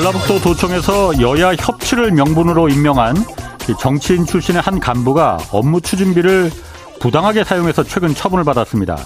[0.00, 3.14] 전라북도 도청에서 여야 협치를 명분으로 임명한
[3.78, 6.50] 정치인 출신의 한 간부가 업무 추진비를
[7.00, 8.96] 부당하게 사용해서 최근 처분을 받았습니다.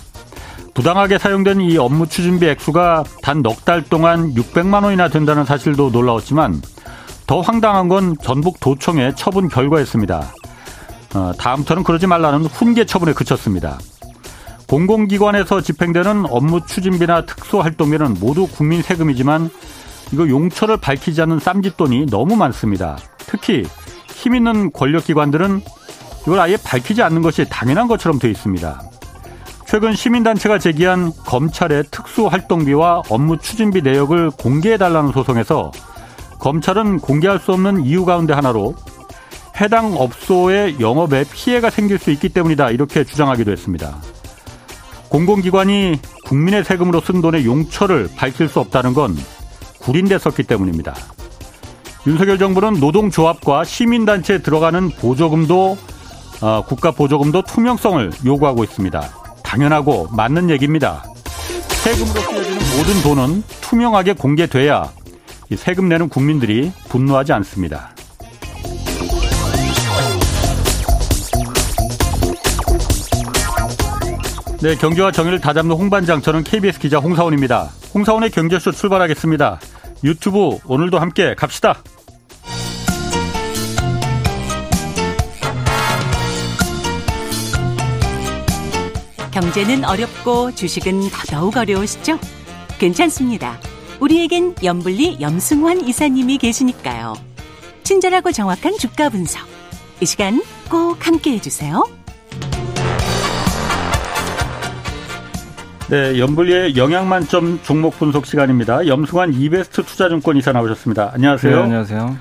[0.72, 6.62] 부당하게 사용된 이 업무 추진비 액수가 단 넉 달 동안 600만 원이나 된다는 사실도 놀라웠지만
[7.26, 10.32] 더 황당한 건 전북 도청의 처분 결과였습니다.
[11.16, 13.80] 어, 다음부터는 그러지 말라는 훈계 처분에 그쳤습니다.
[14.68, 19.50] 공공기관에서 집행되는 업무 추진비나 특수활동비는 모두 국민 세금이지만
[20.12, 22.96] 이거 용처를 밝히지 않는 쌈짓돈이 너무 많습니다.
[23.18, 23.64] 특히
[24.08, 25.62] 힘 있는 권력기관들은
[26.22, 28.82] 이걸 아예 밝히지 않는 것이 당연한 것처럼 되어 있습니다.
[29.66, 35.72] 최근 시민단체가 제기한 검찰의 특수활동비와 업무 추진비 내역을 공개해달라는 소송에서
[36.38, 38.74] 검찰은 공개할 수 없는 이유 가운데 하나로
[39.60, 43.96] 해당 업소의 영업에 피해가 생길 수 있기 때문이다 이렇게 주장하기도 했습니다.
[45.08, 49.16] 공공기관이 국민의 세금으로 쓴 돈의 용처를 밝힐 수 없다는 건
[49.84, 50.94] 구린됐었기 때문입니다.
[52.06, 55.78] 윤석열 정부는 노동조합과 시민단체에 들어가는 보조금도
[56.42, 59.00] 어, 국가 보조금도 투명성을 요구하고 있습니다.
[59.42, 61.04] 당연하고 맞는 얘기입니다.
[61.68, 64.90] 세금으로 쓰여지는 모든 돈은 투명하게 공개돼야
[65.56, 67.94] 세금 내는 국민들이 분노하지 않습니다.
[74.60, 77.70] 네, 경제와 정의를 다잡는 홍반장 저는 KBS 기자 홍사원입니다.
[77.94, 79.60] 홍사원의 경제쇼 출발하겠습니다.
[80.04, 81.82] 유튜브 오늘도 함께 갑시다.
[89.32, 92.20] 경제는 어렵고 주식은 더더욱 어려우시죠?
[92.78, 93.58] 괜찮습니다.
[93.98, 97.14] 우리에겐 염블리 염승환 이사님이 계시니까요.
[97.82, 99.42] 친절하고 정확한 주가 분석.
[100.00, 101.82] 이 시간 꼭 함께 해주세요.
[105.94, 108.88] 네, 연불리의 영양만점 종목 분석 시간입니다.
[108.88, 111.12] 염승환 이베스트 투자증권 이사 나오셨습니다.
[111.14, 111.54] 안녕하세요.
[111.54, 112.16] 네, 안녕하세요.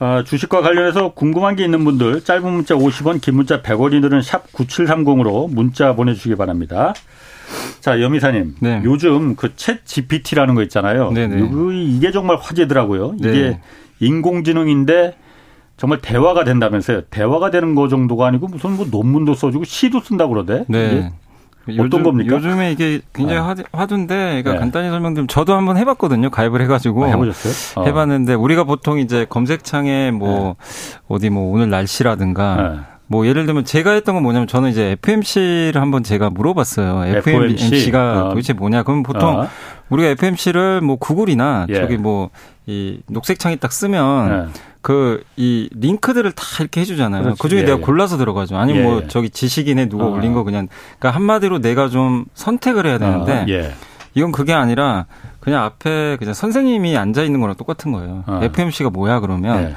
[0.00, 4.52] 어, 주식과 관련해서 궁금한 게 있는 분들 짧은 문자 50원, 긴 문자 100원이 드는 샵
[4.52, 6.92] 9730으로 문자 보내주시기 바랍니다.
[7.80, 8.56] 자, 염 이사님.
[8.60, 8.82] 네.
[8.84, 11.10] 요즘 그 챗 GPT라는 거 있잖아요.
[11.12, 11.36] 네네.
[11.36, 11.50] 네.
[11.96, 13.14] 이게 정말 화제더라고요.
[13.20, 13.60] 이게 네.
[14.00, 15.16] 인공지능인데
[15.78, 17.00] 정말 대화가 된다면서요.
[17.08, 20.66] 대화가 되는 거 정도가 아니고 무슨 뭐 논문도 써주고 시도 쓴다고 그러대.
[20.68, 21.10] 네.
[21.72, 22.36] 어떤 요즘, 겁니까?
[22.36, 23.64] 요즘에 이게 굉장히 네.
[23.72, 24.58] 화두인데, 그러니까 네.
[24.58, 26.30] 간단히 설명드리면 저도 한번 해봤거든요.
[26.30, 27.04] 가입을 해가지고.
[27.04, 27.82] 아, 해보셨어요?
[27.82, 27.86] 어.
[27.86, 30.98] 해봤는데 우리가 보통 이제 검색창에 뭐 네.
[31.08, 32.56] 어디 뭐 오늘 날씨라든가.
[32.56, 32.94] 네.
[33.06, 37.16] 뭐 예를 들면 제가 했던 건 뭐냐면 저는 이제 FMC를 한번 제가 물어봤어요.
[37.18, 38.28] FMC가 어.
[38.30, 38.82] 도대체 뭐냐?
[38.82, 39.48] 그럼 보통 어.
[39.90, 41.74] 우리가 FMC를 뭐 구글이나 예.
[41.74, 42.30] 저기 뭐
[42.66, 44.60] 이 녹색창에 딱 쓰면 예.
[44.80, 47.34] 그이 링크들을 다 이렇게 해주잖아요.
[47.38, 47.80] 그 중에 예, 내가 예.
[47.82, 48.56] 골라서 들어가죠.
[48.56, 49.00] 아니면 뭐 예.
[49.00, 50.08] 뭐 저기 지식인에 누가 어.
[50.10, 50.68] 올린 거 그냥
[50.98, 53.44] 그러니까 한마디로 내가 좀 선택을 해야 되는데 어.
[54.14, 55.06] 이건 그게 아니라
[55.40, 58.24] 그냥 앞에 그냥 선생님이 앉아 있는 거랑 똑같은 거예요.
[58.26, 58.40] 어.
[58.42, 59.76] FMC가 뭐야 그러면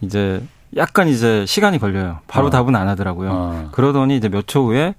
[0.00, 0.42] 이제
[0.76, 2.20] 약간 이제 시간이 걸려요.
[2.28, 2.50] 바로 어.
[2.50, 3.30] 답은 안 하더라고요.
[3.30, 3.68] 어.
[3.72, 4.94] 그러더니 이제 몇 초 후에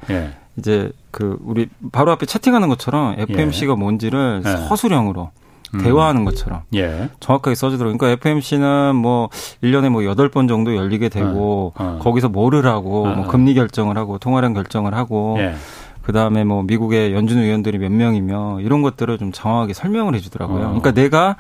[0.58, 5.32] 이제 그 우리 바로 앞에 채팅하는 것처럼 FMC가 뭔지를 서술형으로
[5.74, 5.84] 음.
[5.84, 7.10] 대화하는 것처럼 예.
[7.20, 7.98] 정확하게 써주더라고요.
[7.98, 9.30] 그러니까 FMC는 뭐
[9.64, 11.84] 1년에 뭐 8번 정도 열리게 되고 어.
[11.84, 12.00] 어.
[12.02, 13.16] 거기서 뭐를 하고 어.
[13.16, 15.56] 뭐 금리 결정을 하고 통화량 결정을 하고 예.
[16.04, 20.60] 그다음에 뭐 미국의 연준 의원들이 몇 명이며 이런 것들을 좀 정확하게 설명을 해 주더라고요.
[20.60, 20.68] 어.
[20.68, 21.38] 그러니까 내가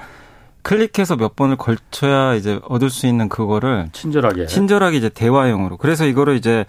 [0.63, 6.35] 클릭해서 몇 번을 걸쳐야 이제 얻을 수 있는 그거를 친절하게 친절하게 이제 대화형으로 그래서 이거를
[6.35, 6.65] 이제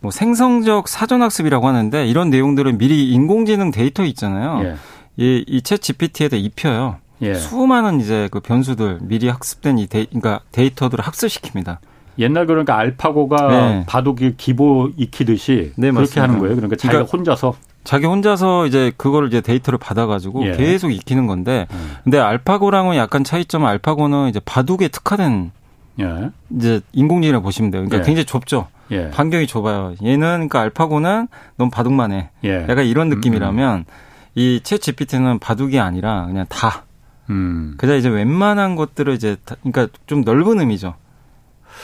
[0.00, 4.62] 뭐 생성적 사전 학습이라고 하는데 이런 내용들은 미리 인공지능 데이터 있잖아요.
[4.64, 4.76] 예.
[5.18, 6.96] 이 이 챗 GPT에다 입혀요.
[7.22, 7.34] 예.
[7.34, 11.78] 수많은 이제 그 변수들 미리 학습된 이 데이, 그러니까 데이터들을 학습시킵니다.
[12.18, 13.84] 옛날 그러니까 알파고가 네.
[13.86, 16.22] 바둑이 기보 익히듯이 네, 그렇게 맞습니다.
[16.22, 16.54] 하는 거예요.
[16.56, 20.52] 그러니까 자기가 그러니까 혼자서 자기 혼자서 이제 그거를 이제 데이터를 받아가지고 예.
[20.52, 21.96] 계속 익히는 건데, 음.
[22.02, 25.52] 근데 알파고랑은 약간 차이점은 알파고는 이제 바둑에 특화된
[26.00, 26.30] 예.
[26.56, 27.82] 이제 인공지능이라고 보시면 돼요.
[27.82, 28.02] 그러니까 예.
[28.02, 28.68] 굉장히 좁죠.
[28.90, 29.10] 예.
[29.10, 29.94] 반경이 좁아요.
[30.02, 32.30] 얘는 그러니까 알파고는 너무 바둑만 해.
[32.44, 32.66] 예.
[32.68, 33.84] 약간 이런 느낌이라면 음.
[33.86, 34.36] 음.
[34.36, 36.84] 이챗 GPT는 바둑이 아니라 그냥 다
[37.30, 37.74] 음.
[37.76, 40.94] 그다 이제 웬만한 것들을 이제 다, 그러니까 좀 넓은 의미죠.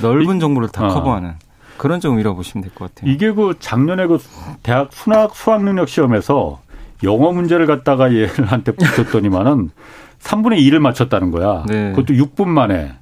[0.03, 0.89] 넓은 이, 정보를 다 어.
[0.89, 1.35] 커버하는
[1.81, 3.11] 그런 좀 의미라고 보시면 될 것 같아요.
[3.11, 4.19] 이게 그 작년에 그
[4.63, 6.61] 대학 수학 수학 능력 시험에서
[7.03, 9.71] 영어 문제를 갖다가 얘한테 붙였더니만은
[10.21, 11.65] 3분의 2를 맞췄다는 거야.
[11.67, 11.93] 네.
[11.93, 12.93] 그것도 6분 만에.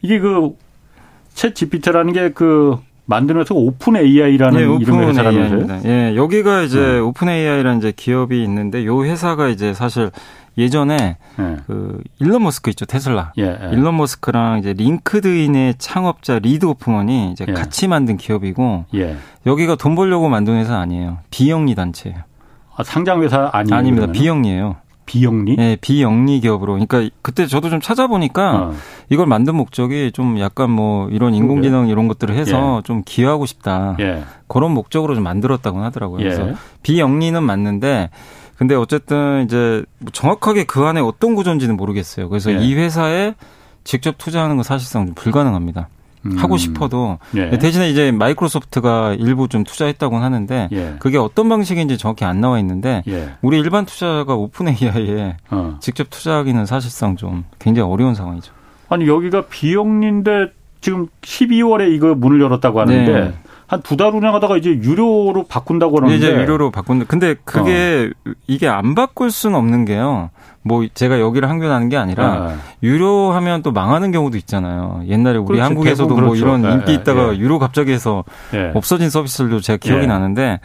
[0.00, 5.80] 이게 그 챗 GPT라는 게 그 만들면서 오픈 AI라는 네, 이름의 회사라면서요?
[5.84, 6.98] 예, 여기가 이제 네.
[6.98, 10.10] 오픈 AI라는 이제 기업이 있는데 요 회사가 이제 사실
[10.56, 11.56] 예전에 네.
[11.66, 13.32] 그 일론 머스크 있죠 테슬라.
[13.38, 13.70] 예, 예.
[13.72, 17.52] 일론 머스크랑 이제 링크드인의 창업자 리드 호프먼이 이제 예.
[17.52, 19.16] 같이 만든 기업이고 예.
[19.46, 21.18] 여기가 돈 벌려고 만든 회사 아니에요.
[21.30, 22.18] 비영리 단체예요.
[22.76, 23.76] 아, 상장 회사 아니에요?
[23.76, 24.06] 아닙니다.
[24.06, 24.76] 그러면 비영리예요.
[25.06, 25.56] 비영리?
[25.56, 26.72] 네, 비영리 기업으로.
[26.72, 28.74] 그러니까 그때 저도 좀 찾아보니까 어.
[29.10, 32.82] 이걸 만든 목적이 좀 약간 뭐 이런 인공지능 이런 것들을 해서 예.
[32.86, 33.96] 좀 기여하고 싶다.
[34.00, 34.22] 예.
[34.48, 36.20] 그런 목적으로 좀 만들었다고 하더라고요.
[36.20, 36.24] 예.
[36.24, 36.52] 그래서
[36.82, 38.10] 비영리는 맞는데
[38.56, 42.28] 근데 어쨌든 이제 뭐 정확하게 그 안에 어떤 구조인지는 모르겠어요.
[42.28, 42.58] 그래서 예.
[42.58, 43.34] 이 회사에
[43.82, 45.88] 직접 투자하는 건 사실상 좀 불가능합니다.
[46.26, 46.38] 음.
[46.38, 47.50] 하고 싶어도 예.
[47.58, 50.94] 대신에 이제 마이크로소프트가 일부 좀 투자했다고 하는데 예.
[50.98, 53.34] 그게 어떤 방식인지 정확히 안 나와 있는데 예.
[53.42, 55.76] 우리 일반 투자자가 오픈 AI에 어.
[55.80, 58.52] 직접 투자하기는 사실상 좀 굉장히 어려운 상황이죠.
[58.88, 63.34] 아니 여기가 비영리인데 지금 12월에 이거 문을 열었다고 하는데 네.
[63.74, 67.04] 한 두 달 운영하다가 이제 유료로 바꾼다고 하는데 이제 유료로 바꾼다.
[67.08, 68.32] 근데 그게 어.
[68.46, 70.30] 이게 안 바꿀 수는 없는 게요.
[70.66, 72.54] 뭐 제가 여기를 항변하는 게 아니라 네.
[72.82, 75.02] 유료하면 또 망하는 경우도 있잖아요.
[75.06, 76.36] 옛날에 우리 그렇지, 한국에서도 뭐 그렇죠.
[76.36, 77.38] 이런 네, 인기 네, 있다가 네.
[77.38, 78.70] 유료 갑자기 해서 네.
[78.74, 80.06] 없어진 서비스들도 제가 기억이 네.
[80.06, 80.60] 나는데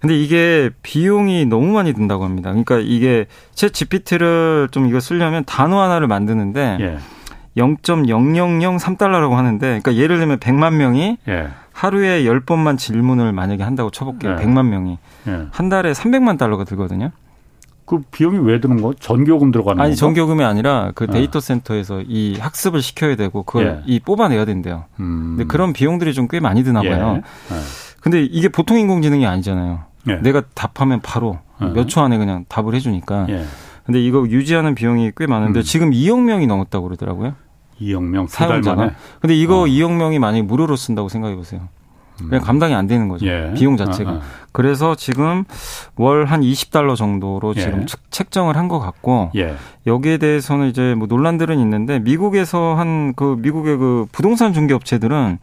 [0.00, 2.50] 근데 이게 비용이 너무 많이 든다고 합니다.
[2.50, 3.26] 그러니까 이게
[3.56, 6.98] 챗 GPT를 좀 이거 쓰려면 단어 하나를 만드는데
[7.56, 11.18] 0.0003달러라고 하는데 그러니까 예를 들면 100만 명이
[11.82, 14.36] 하루에 10번만 질문을 만약에 한다고 쳐볼게요.
[14.36, 14.44] 네.
[14.44, 14.98] 100만 명이.
[15.24, 15.46] 네.
[15.50, 17.10] 한 달에 300만 달러가 들거든요.
[17.84, 18.94] 그 비용이 왜 드는 거?
[18.94, 19.82] 전교금 들어가는 거?
[19.82, 19.96] 아니, 건가?
[19.98, 21.14] 전교금이 아니라 그 네.
[21.14, 23.82] 데이터 센터에서 이 학습을 시켜야 되고 그걸 예.
[23.86, 24.84] 이 뽑아내야 된대요.
[25.00, 25.34] 음.
[25.36, 27.14] 근데 그런 비용들이 좀 꽤 많이 드나 봐요.
[27.16, 27.56] 예.
[27.56, 27.60] 예.
[28.00, 29.80] 근데 이게 보통 인공지능이 아니잖아요.
[30.08, 30.14] 예.
[30.22, 31.66] 내가 답하면 바로 예.
[31.66, 33.26] 몇초 안에 그냥 답을 해주니까.
[33.30, 33.44] 예.
[33.84, 35.62] 근데 이거 유지하는 비용이 꽤 많은데 음.
[35.64, 37.34] 지금 2억 명이 넘었다고 그러더라고요.
[37.80, 38.92] 2억 명 사용자가.
[39.20, 39.64] 근데 이거 어.
[39.66, 41.68] 2억 명이 만약에 무료로 쓴다고 생각해 보세요.
[42.18, 42.44] 그냥 음.
[42.44, 43.26] 감당이 안 되는 거죠.
[43.26, 43.52] 예.
[43.56, 44.10] 비용 자체가.
[44.10, 44.20] 아, 아.
[44.52, 45.44] 그래서 지금
[45.96, 47.60] 월 한 20달러 정도로 예.
[47.60, 49.56] 지금 책정을 한 것 같고 예.
[49.86, 55.38] 여기에 대해서는 이제 뭐 논란들은 있는데 미국에서 한 그 미국의 그 부동산 중개 업체들은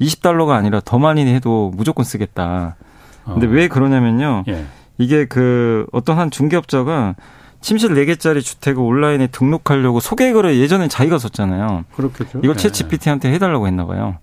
[0.00, 2.76] 20달러가 아니라 더 많이 해도 무조건 쓰겠다.
[3.24, 3.50] 근데 어.
[3.50, 4.44] 왜 그러냐면요.
[4.48, 4.64] 예.
[4.98, 7.14] 이게 그 어떤 한 중개업자가
[7.60, 11.84] 침실 4개짜리 주택을 온라인에 등록하려고 소개글을 예전에 자기가 썼잖아요.
[11.94, 12.40] 그렇겠죠.
[12.42, 14.16] 이걸 채 GPT한테 해달라고 했나 봐요.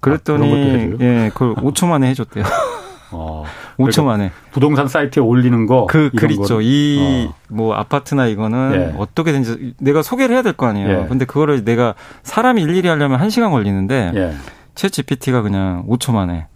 [0.00, 2.44] 그랬더니 아, 예, 그걸 5초 만에 해줬대요.
[3.12, 3.44] 어,
[3.78, 4.30] 5초 만에.
[4.52, 5.86] 부동산 사이트에 올리는 거.
[5.86, 6.60] 그, 글 있죠.
[6.60, 7.34] 이, 어.
[7.48, 8.94] 뭐, 아파트나 이거는 예.
[8.98, 10.88] 어떻게든지 내가 소개를 해야 될 거 아니에요.
[11.04, 11.06] 예.
[11.08, 11.94] 근데 그거를 내가
[12.24, 14.32] 사람이 일일이 하려면 1 시간 걸리는데, 예.
[14.74, 16.46] 채 GPT가 그냥 5초 만에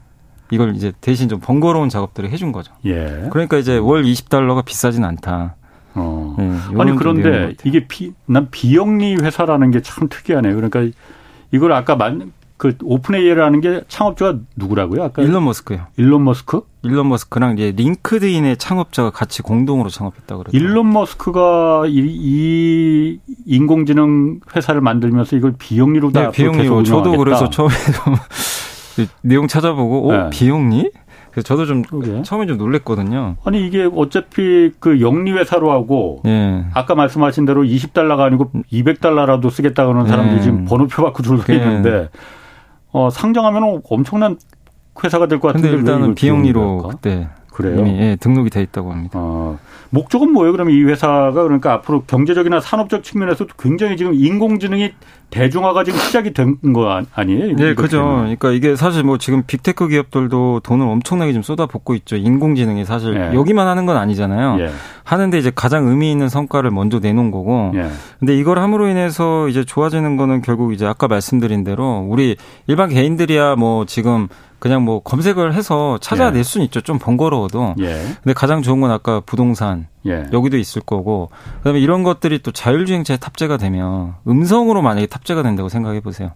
[0.51, 2.73] 이걸 이제 대신 좀 번거로운 작업들을 해준 거죠.
[2.85, 3.29] 예.
[3.31, 5.55] 그러니까 이제 월 20달러가 비싸진 않다.
[5.95, 6.35] 어.
[6.39, 10.55] 네, 아니 그런데 이게 비, 난 비영리 회사라는 게 참 특이하네요.
[10.55, 10.87] 그러니까
[11.53, 15.03] 이걸 아까 만, 그 오픈 AI라는 게 창업주가 누구라고요?
[15.03, 15.87] 아까 일론 머스크요.
[15.97, 16.61] 일론 머스크?
[16.83, 20.57] 일론 머스크랑 이제 링크드인의 창업자가 같이 공동으로 창업했다 그러죠.
[20.57, 27.73] 일론 머스크가 이, 이, 인공지능 회사를 만들면서 이걸 비영리로 다 네, 비영리로 저도 그래서 처음에
[29.23, 30.31] 내용 찾아보고 오 네.
[30.31, 30.91] 비영리?
[31.31, 32.23] 그래서 저도 좀 그러게.
[32.23, 33.37] 처음에 좀 놀랬거든요.
[33.45, 36.65] 아니 이게 어차피 그 영리 회사로 하고 예.
[36.75, 40.43] 아까 말씀하신 대로 20달러가 아니고 200달러라도 쓰겠다 그러는 사람들이 예.
[40.43, 41.57] 지금 번호표 받고 줄서 예.
[41.59, 42.09] 있는데
[42.93, 44.37] 어 상장하면 엄청난
[45.03, 47.29] 회사가 될 것 같은데 일단은 비영리로 그때
[47.61, 47.81] 그래요?
[47.81, 49.19] 이미 예, 등록이 돼 있다고 합니다.
[49.21, 49.59] 어,
[49.91, 50.53] 목적은 뭐예요?
[50.53, 54.93] 그러면 이 회사가 그러니까 앞으로 경제적이나 산업적 측면에서도 굉장히 지금 인공지능이
[55.31, 57.55] 대중화가 지금 시작이 된 거 아니에요?
[57.57, 58.03] 네, 그죠.
[58.03, 62.17] 그러니까 이게 사실 뭐 지금 빅테크 기업들도 돈을 엄청나게 좀 쏟아붓고 있죠.
[62.17, 63.35] 인공지능이 사실 예.
[63.35, 64.57] 여기만 하는 건 아니잖아요.
[64.61, 64.71] 예.
[65.05, 67.73] 하는데 이제 가장 의미 있는 성과를 먼저 내놓은 거고.
[67.77, 67.89] 예.
[68.19, 73.55] 근데 이걸 함으로 인해서 이제 좋아지는 거는 결국 이제 아까 말씀드린 대로 우리 일반 개인들이야
[73.57, 74.27] 뭐 지금
[74.61, 76.43] 그냥 뭐 검색을 해서 찾아낼 예.
[76.45, 76.81] 수는 있죠.
[76.81, 77.75] 좀 번거로워도.
[77.81, 78.03] 예.
[78.23, 80.27] 근데 가장 좋은 건 아까 부동산 예.
[80.33, 86.01] 여기도 있을 거고 그다음에 이런 것들이 또 자율주행차에 탑재가 되면 음성으로 만약에 탑재가 된다고 생각해
[86.01, 86.31] 보세요.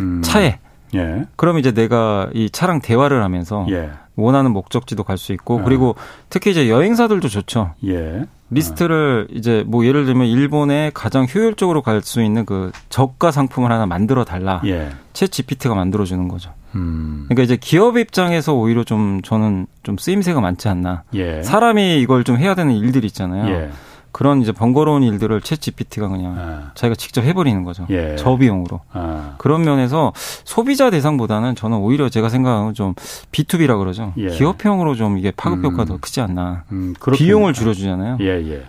[0.00, 0.20] 음.
[0.22, 0.58] 차에.
[0.94, 1.24] 예.
[1.36, 3.90] 그럼 이제 내가 이 차랑 대화를 하면서 예.
[4.16, 5.62] 원하는 목적지도 갈 수 있고 아.
[5.62, 5.94] 그리고
[6.30, 7.74] 특히 이제 여행사들도 좋죠.
[7.86, 8.24] 예.
[8.50, 9.34] 리스트를 아.
[9.36, 14.24] 이제 뭐 예를 들면 일본에 가장 효율적으로 갈 수 있는 그 저가 상품을 하나 만들어
[14.24, 14.60] 달라.
[14.64, 14.90] 예.
[15.12, 16.52] 챗 GPT가 만들어 주는 거죠.
[16.74, 17.24] 음.
[17.28, 21.02] 그러니까 이제 기업 입장에서 오히려 좀 저는 좀 쓰임새가 많지 않나.
[21.14, 21.42] 예.
[21.42, 23.48] 사람이 이걸 좀 해야 되는 일들이 있잖아요.
[23.54, 23.70] 예.
[24.10, 26.70] 그런 이제 번거로운 일들을 챗 GPT가 그냥 아.
[26.74, 27.86] 자기가 직접 해버리는 거죠.
[27.90, 28.16] 예.
[28.16, 28.80] 저비용으로.
[28.92, 29.34] 아.
[29.38, 32.94] 그런 면에서 소비자 대상보다는 저는 오히려 제가 생각하는 좀
[33.32, 34.12] B2B라 그러죠.
[34.16, 34.28] 예.
[34.28, 35.86] 기업형으로 좀 이게 파급 효과가 음.
[35.86, 36.64] 더 크지 않나.
[36.72, 38.18] 음, 비용을 줄여주잖아요.
[38.20, 38.62] 예, 예.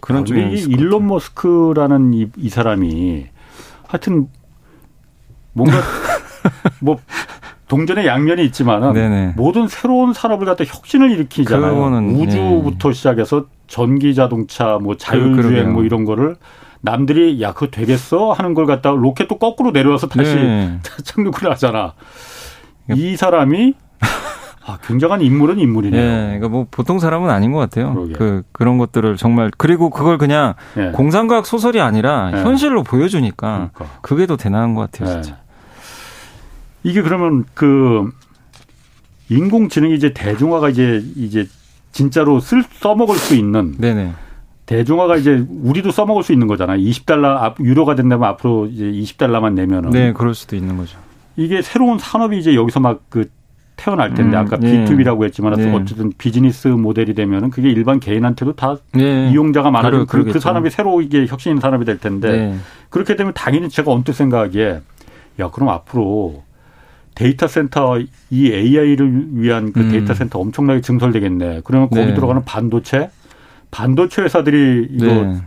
[0.00, 3.26] 그런 쪽이 일론 머스크라는 이, 이 사람이
[3.86, 4.28] 하여튼
[5.52, 5.76] 뭔가
[6.80, 6.98] 뭐
[7.68, 9.32] 동전의 양면이 있지만은.
[9.36, 12.12] 모든 새로운 산업을 갖다 혁신을 일으키잖아요.
[12.16, 12.94] 우주부터 네.
[12.94, 16.36] 시작해서 전기 자동차, 뭐 자율주행 뭐 이런 거를
[16.82, 20.78] 남들이 야 그거 되겠어 하는 걸 갖다가 로켓도 거꾸로 내려와서 다시 네.
[21.04, 21.94] 착륙을 하잖아.
[22.94, 23.74] 이 사람이
[24.66, 26.00] 아, 굉장한 인물은 인물이네요.
[26.00, 27.94] 예, 그러니까 뭐 보통 사람은 아닌 것 같아요.
[27.94, 28.12] 그러게.
[28.12, 30.90] 그 그런 것들을 정말 그리고 그걸 그냥 예.
[30.92, 32.42] 공상과학 소설이 아니라 예.
[32.42, 33.98] 현실로 보여주니까 그러니까.
[34.02, 35.22] 그게 더 대단한 것 같아요, 예.
[35.22, 35.38] 진짜.
[36.82, 38.10] 이게 그러면 그
[39.28, 41.46] 인공지능이 이제 대중화가 이제 이제
[41.92, 44.12] 진짜로 쓸 써먹을 수 있는 네네.
[44.66, 46.78] 대중화가 이제 우리도 써먹을 수 있는 거잖아요.
[46.78, 50.98] 20달러 유료가 된다면 앞으로 이제 20달러만 내면은 네, 그럴 수도 있는 거죠.
[51.36, 53.28] 이게 새로운 산업이 이제 여기서 막 그
[53.76, 54.84] 태어날 텐데 음, 아까 네.
[54.84, 55.74] B2B라고 했지만 네.
[55.74, 59.30] 어쨌든 비즈니스 모델이 되면은 그게 일반 개인한테도 다 네.
[59.30, 62.56] 이용자가 많아지고 그, 그, 산업이 새로 이게 혁신 산업이 될 텐데 네.
[62.90, 64.80] 그렇게 되면 당연히 제가 언뜻 생각하기에
[65.40, 66.44] 야 그럼 앞으로
[67.14, 67.98] 데이터 센터
[68.30, 69.90] 이 AI를 위한 그 음.
[69.90, 71.62] 데이터 센터 엄청나게 증설되겠네.
[71.64, 72.14] 그러면 거기 네.
[72.14, 73.10] 들어가는 반도체
[73.70, 75.42] 반도체 회사들이 이거 네.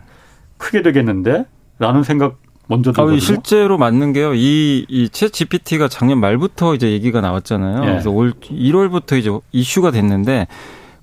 [0.58, 1.46] 크게 되겠는데?
[1.80, 3.18] 라는 생각 먼저 들거든요.
[3.18, 4.34] 아, 실제로 맞는 게요.
[4.34, 7.84] 이, 이챗 GPT가 작년 말부터 이제 얘기가 나왔잖아요.
[7.84, 7.86] 예.
[7.86, 10.48] 그래서 올 1월부터 이제 이슈가 됐는데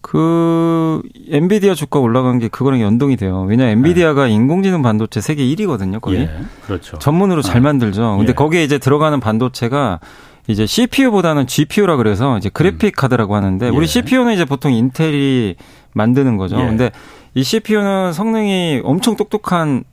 [0.01, 1.01] 그
[1.31, 3.43] 엔비디아 주가 올라간 게 그거랑 연동이 돼요.
[3.49, 4.33] 왜냐 엔비디아가 네.
[4.33, 6.17] 인공지능 반도체 세계 1위거든요, 거기.
[6.17, 6.31] 예.
[6.67, 6.99] 그렇죠.
[6.99, 7.61] 전문으로 잘 아.
[7.61, 8.17] 만들죠.
[8.17, 8.35] 근데 예.
[8.35, 10.01] 거기에 이제 들어가는 반도체가
[10.49, 13.87] 이제 CPU보다는 GPU라 그래서 이제 그래픽 카드라고 하는데 우리 예.
[13.87, 15.57] CPU는 이제 보통 인텔이
[15.93, 16.59] 만드는 거죠.
[16.61, 16.67] 예.
[16.67, 16.91] 근데
[17.35, 19.85] 이 CPU는 성능이 엄청 똑똑한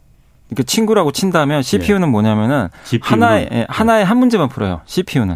[0.55, 2.11] 그 친구라고 친다면 CPU는 예.
[2.11, 3.23] 뭐냐면은 GPU는?
[3.23, 4.81] 하나의 예, 하나의 한 문제만 풀어요.
[4.85, 5.35] CPU는.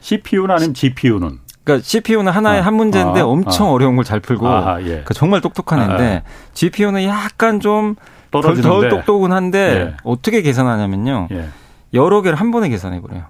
[0.00, 1.38] CPU는 아니면 GPU는.
[1.64, 3.70] 그러니까 CPU는 하나의 아, 한 문제인데 아, 엄청 아.
[3.70, 4.86] 어려운 걸 잘 풀고 아, 예.
[4.86, 6.22] 그러니까 정말 똑똑한 아, 애인데
[6.54, 7.94] GPU는 약간 좀
[8.30, 9.58] 덜, 덜 똑똑은 한데
[9.92, 9.96] 예.
[10.04, 11.28] 어떻게 계산하냐면요.
[11.30, 11.48] 예.
[11.94, 13.24] 여러 개를 한 번에 계산해 버려요.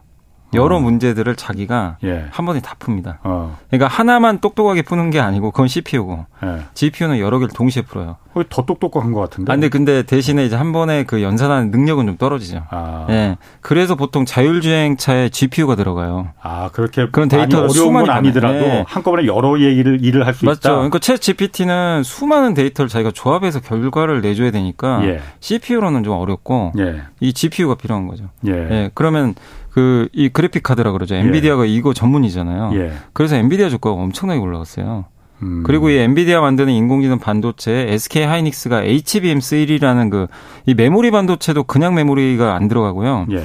[0.55, 0.81] 여러 어.
[0.81, 2.27] 문제들을 자기가 예.
[2.31, 3.17] 한 번에 다 풉니다.
[3.23, 3.57] 어.
[3.71, 6.59] 그러니까 하나만 똑똑하게 푸는 게 아니고 그건 CPU고 예.
[6.75, 8.17] GPU는 여러 개를 동시에 풀어요.
[8.49, 9.53] 더 똑똑한 것 같은데.
[9.53, 12.63] 아, 근데 근데 대신에 이제 한 번에 그 연산하는 능력은 좀 떨어지죠.
[12.71, 13.07] 아.
[13.11, 13.37] 예.
[13.61, 16.29] 그래서 보통 자율주행차에 GPU가 들어가요.
[16.41, 18.85] 아 그렇게 그런 데이터 어려운 건 아니더라도 예.
[18.87, 20.51] 한꺼번에 여러 얘기를 일을 할 수 있다.
[20.51, 20.69] 맞죠.
[20.77, 25.21] 그러니까 챗 GPT는 수많은 데이터를 자기가 조합해서 결과를 내줘야 되니까 예.
[25.41, 27.03] CPU로는 좀 어렵고 예.
[27.21, 28.25] 이 GPU가 필요한 거죠.
[28.47, 28.53] 예.
[28.53, 28.91] 예.
[28.95, 29.35] 그러면
[29.73, 31.15] 그 이 그래픽 카드라 그러죠.
[31.15, 31.69] 엔비디아가 예.
[31.71, 32.71] 이거 전문이잖아요.
[32.75, 32.93] 예.
[33.13, 35.07] 그래서 엔비디아 주가가 엄청나게 올라갔어요.
[35.43, 35.63] 음.
[35.65, 40.27] 그리고 이 엔비디아 만드는 인공지능 반도체 SK 하이닉스가 HBM3라는 그
[40.67, 43.27] 이 메모리 반도체도 그냥 메모리가 안 들어가고요.
[43.33, 43.45] 예.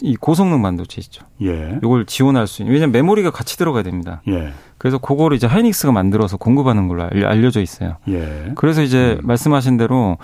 [0.00, 1.24] 이 고성능 반도체 있죠.
[1.42, 1.78] 예.
[1.82, 2.72] 이걸 지원할 수 있는.
[2.72, 4.22] 왜냐면 메모리가 같이 들어가야 됩니다.
[4.28, 4.52] 예.
[4.78, 7.96] 그래서 그거를 이제 하이닉스가 만들어서 공급하는 걸로 알려져 있어요.
[8.08, 8.52] 예.
[8.54, 9.26] 그래서 이제 음.
[9.26, 10.16] 말씀하신 대로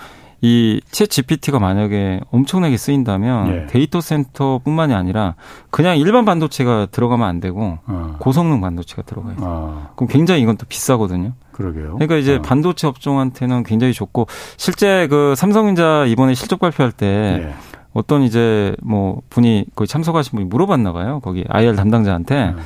[0.45, 3.65] 이 챗 GPT가 만약에 엄청나게 쓰인다면 예.
[3.67, 5.35] 데이터 센터뿐만이 아니라
[5.71, 8.15] 그냥 일반 반도체가 들어가면 안 되고 어.
[8.19, 9.35] 고성능 반도체가 들어가요.
[9.39, 9.89] 어.
[9.95, 11.33] 그럼 굉장히 이건 또 비싸거든요.
[11.51, 11.95] 그러게요.
[11.95, 12.41] 그러니까 이제 어.
[12.41, 17.05] 반도체 업종한테는 굉장히 좋고 실제 그 삼성전자 이번에 실적 발표할 때
[17.47, 17.53] 예.
[17.93, 21.21] 어떤 이제 뭐 분이 거기 참석하신 분이 물어봤나 봐요.
[21.23, 22.57] 거기 IR 담당자한테 음.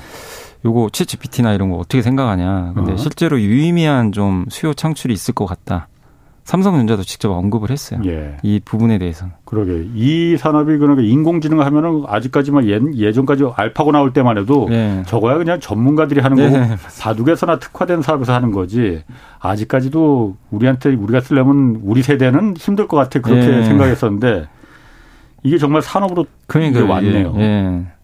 [0.66, 2.74] 요거 챗 GPT나 이런 거 어떻게 생각하냐.
[2.74, 2.98] 근데 어.
[2.98, 5.88] 실제로 유의미한 좀 수요 창출이 있을 것 같다.
[6.50, 8.02] 삼성전자도 직접 언급을 했어요.
[8.06, 8.38] 예.
[8.42, 9.34] 이 부분에 대해서는.
[9.46, 9.86] 그러게.
[9.94, 15.04] 이 산업이 그러니까 인공지능 하면은 아직까지만 예, 예전까지 알파고 나올 때만 해도 예.
[15.06, 16.76] 저거야 그냥 전문가들이 하는 거고 네.
[17.04, 19.04] 바둑에서나 특화된 사업에서 하는 거지.
[19.38, 23.64] 아직까지도 우리한테 우리가 쓰려면 우리 세대는 힘들 것 같아 그렇게 예.
[23.66, 24.48] 생각했었는데
[25.44, 27.34] 이게 정말 산업으로 그러니까 왔네요.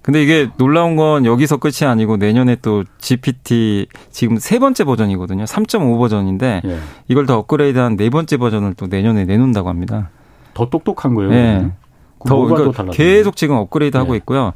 [0.06, 0.12] 예.
[0.16, 5.46] 근데 이게 놀라운 건 여기서 끝이 아니고 내년에 또 GPT 지금 세 번째 버전이거든요.
[5.46, 6.80] 3.5 버전인데 예.
[7.08, 10.12] 이걸 더 업그레이드한 네 번째 버전을 또 내년에 내놓는다고 합니다.
[10.54, 11.34] 더 똑똑한 거예요.
[11.34, 11.72] 예.
[12.28, 14.18] 더 그러니까 계속 지금 업그레이드 하고 예.
[14.18, 14.54] 있고요.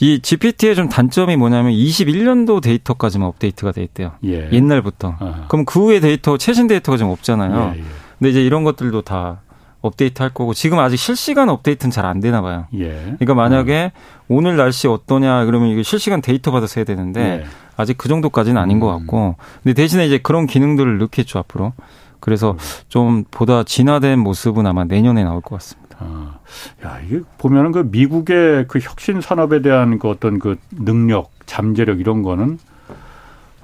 [0.00, 4.12] 이 GPT의 좀 단점이 뭐냐면 21년도 데이터까지만 업데이트가 돼 있대요.
[4.24, 4.50] 예.
[4.50, 5.16] 옛날부터.
[5.18, 5.46] 아하.
[5.48, 7.74] 그럼 그 후에 데이터 최신 데이터가 좀 없잖아요.
[7.74, 7.84] 예, 예.
[8.18, 9.40] 근데 이제 이런 것들도 다
[9.86, 12.66] 업데이트 할 거고 지금 아직 실시간 업데이트는 잘 안 되나 봐요.
[12.74, 12.90] 예.
[13.18, 14.00] 그러니까 만약에 음.
[14.28, 17.46] 오늘 날씨 어떠냐 그러면 이게 실시간 데이터 받아서 해야 되는데 예.
[17.76, 18.80] 아직 그 정도까지는 아닌 음.
[18.80, 21.72] 것 같고 근데 대신에 이제 그런 기능들을 넣겠죠 앞으로.
[22.20, 22.56] 그래서 음.
[22.88, 25.96] 좀 보다 진화된 모습은 아마 내년에 나올 것 같습니다.
[25.98, 26.38] 아,
[26.84, 32.22] 야 이게 보면은 그 미국의 그 혁신 산업에 대한 그 어떤 그 능력, 잠재력 이런
[32.22, 32.58] 거는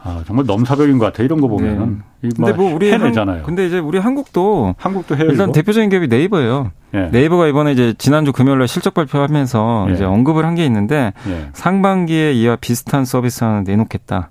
[0.05, 1.23] 아, 정말 넘사벽인 것 같아.
[1.23, 2.03] 이런 거 보면은.
[2.21, 2.31] 네.
[2.37, 3.37] 근데 뭐 우리 해내잖아요.
[3.39, 5.27] 한, 근데 이제 우리 한국도 한국도 해요.
[5.31, 5.53] 일단?
[5.53, 6.73] 대표적인 기업이 네이버예요.
[6.95, 7.09] 예.
[7.13, 9.95] 네이버가 이번에 이제 지난주 금요일 날 실적 발표하면서 예.
[9.95, 11.49] 이제 언급을 한 게 있는데 예.
[11.53, 14.31] 상반기에 이와 비슷한 서비스 하나 내놓겠다.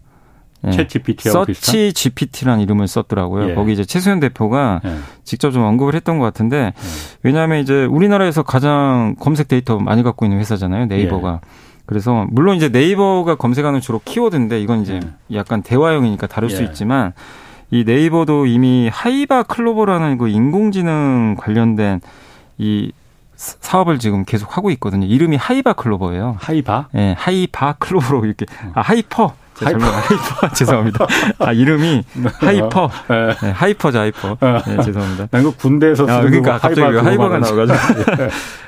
[0.66, 0.70] 예.
[0.70, 3.50] 챗 GPT하고 서치 GPT라는 이름을 썼더라고요.
[3.50, 3.56] 예.
[3.56, 4.96] 거기 이제 최수현 대표가 예.
[5.24, 6.74] 직접 좀 언급을 했던 것 같은데 예.
[7.24, 10.86] 왜냐하면 이제 우리나라에서 가장 검색 데이터 많이 갖고 있는 회사잖아요.
[10.86, 11.40] 네이버가.
[11.82, 11.84] 예.
[11.86, 15.38] 그래서 물론 이제 네이버가 검색하는 주로 키워드인데 이건 이제 네.
[15.38, 16.56] 약간 대화형이니까 다를 예.
[16.56, 17.14] 수 있지만
[17.70, 22.02] 이 네이버도 이미 하이바 클로버라는 그 인공지능 관련된
[22.58, 22.92] 이
[23.36, 25.08] 사업을 지금 계속 하고 있거든요.
[25.08, 26.36] 이름이 하이바 클로버예요.
[26.40, 26.90] 하이바?
[26.94, 29.34] 예, 네, 하이바 클로버로 이렇게 아 하이퍼
[29.66, 29.86] 하이퍼.
[29.86, 30.50] 하이퍼.
[30.56, 31.08] 죄송합니다.
[31.40, 32.04] 아, 이름이
[32.40, 32.90] 하이퍼.
[33.10, 33.28] 네.
[33.42, 34.38] 네, 하이퍼죠, 하이퍼.
[34.40, 35.28] 네, 죄송합니다.
[35.32, 38.14] 난 그 군대에서 아, 그러니까 갑자기 하이퍼가 나와가지고.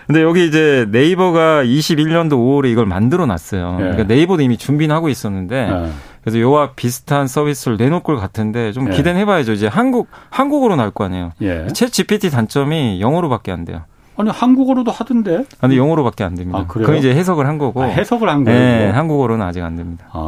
[0.08, 3.78] 근데 여기 이제 네이버가 21년도 5월에 이걸 만들어 놨어요.
[3.80, 3.84] 예.
[3.84, 5.90] 그러니까 네이버도 이미 준비는 하고 있었는데 예.
[6.22, 8.96] 그래서 요와 비슷한 서비스를 내놓을 것 같은데 좀 예.
[8.98, 9.54] 기대는 해봐야죠.
[9.54, 11.32] 이제 한국 한국어로 나올 거 아니에요.
[11.42, 11.68] 예.
[11.68, 13.82] 챗 GPT 단점이 영어로밖에 안 돼요.
[14.16, 15.44] 아니 한국어로도 하던데.
[15.60, 16.60] 아니 영어로밖에 안 됩니다.
[16.60, 16.86] 아, 그래요?
[16.86, 17.82] 그건 이제 해석을 한 거고.
[17.82, 18.60] 아, 해석을 한 거예요.
[18.60, 20.06] 네, 한국어로는 아직 안 됩니다.
[20.12, 20.20] 아.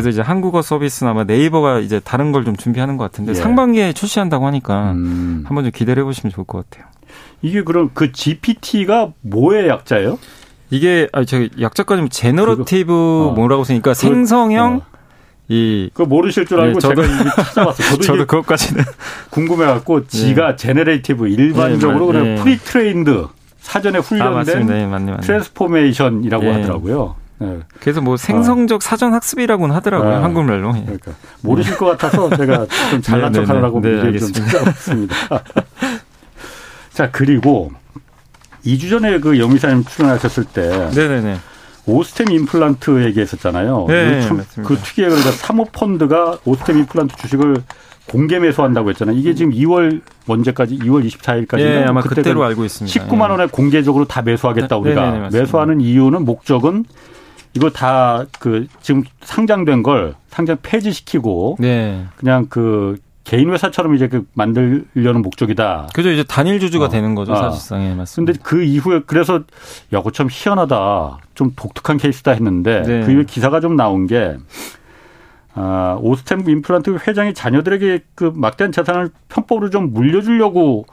[0.00, 3.34] 그래서 이제 한국어 서비스나 아마 네이버가 이제 다른 걸 좀 준비하는 것 같은데 예.
[3.34, 5.42] 상반기에 출시한다고 하니까 음.
[5.46, 6.88] 한번 좀 기대를 해보시면 좋을 것 같아요.
[7.42, 10.18] 이게 그럼 그 GPT가 뭐의 약자예요?
[10.70, 13.32] 이게 아 저기 약자까지 generative 어.
[13.34, 14.98] 뭐라고 쓰니까 생성형 어.
[15.48, 17.88] 이 그거 모르실 줄 알고 네, 저도 제가 이미 찾아봤어요.
[17.88, 18.84] 저도, 저도 그것까지는
[19.30, 20.56] 궁금해갖고 지가 네.
[20.56, 22.42] generative 일반적으로 네, 그냥 네.
[22.42, 23.26] pre-trained
[23.58, 25.20] 사전에 훈련된 아, 네, 맞네, 맞네.
[25.22, 26.52] transformation이라고 네.
[26.52, 27.16] 하더라고요.
[27.38, 27.60] 네.
[27.80, 28.84] 그래서 뭐 생성적 아.
[28.84, 30.22] 사전 학습이라고는 하더라고요 아.
[30.22, 30.76] 한국말로.
[30.76, 30.82] 예.
[30.82, 35.14] 그러니까 모르실 것 같아서 제가 좀 잘난 척하느라고 네, 네, 좀 찾아봤습니다.
[36.92, 37.70] 자 그리고
[38.64, 40.90] 2주 전에 그 영희사님 출연하셨을 때.
[40.94, 41.38] 네네네.
[41.86, 43.86] 오스템 임플란트 얘기했었잖아요.
[43.88, 47.62] 네, 그, 그 특이에 그러니까 사모펀드가 오스템 임플란트 주식을
[48.08, 49.16] 공개 매수한다고 했잖아요.
[49.16, 53.06] 이게 지금 2월 언제까지 2월 24일까지 예, 아마 그때로 알고 있습니다.
[53.06, 56.84] 19만 원에 공개적으로 다 매수하겠다 네, 우리가 네 네, 네, 매수하는 이유는 목적은
[57.58, 62.06] 이거 다 그 지금 상장된 걸 상장 폐지시키고 네.
[62.16, 65.88] 그냥 그 개인 회사처럼 이제 그 만들려는 목적이다.
[65.92, 66.10] 그죠.
[66.10, 66.88] 이제 단일 주주가 어.
[66.88, 67.82] 되는 거죠, 사실상.
[67.82, 68.32] 예, 맞습니다.
[68.32, 69.42] 근데 그 이후에 그래서
[69.92, 71.18] 야, 그참 희한하다.
[71.34, 73.04] 좀 독특한 케이스다 했는데 네.
[73.04, 74.36] 그 이후에 기사가 좀 나온 게
[75.54, 80.86] 아, 오스템 임플란트 회장이 자녀들에게 그 막대한 재산을 편법으로 좀 물려주려고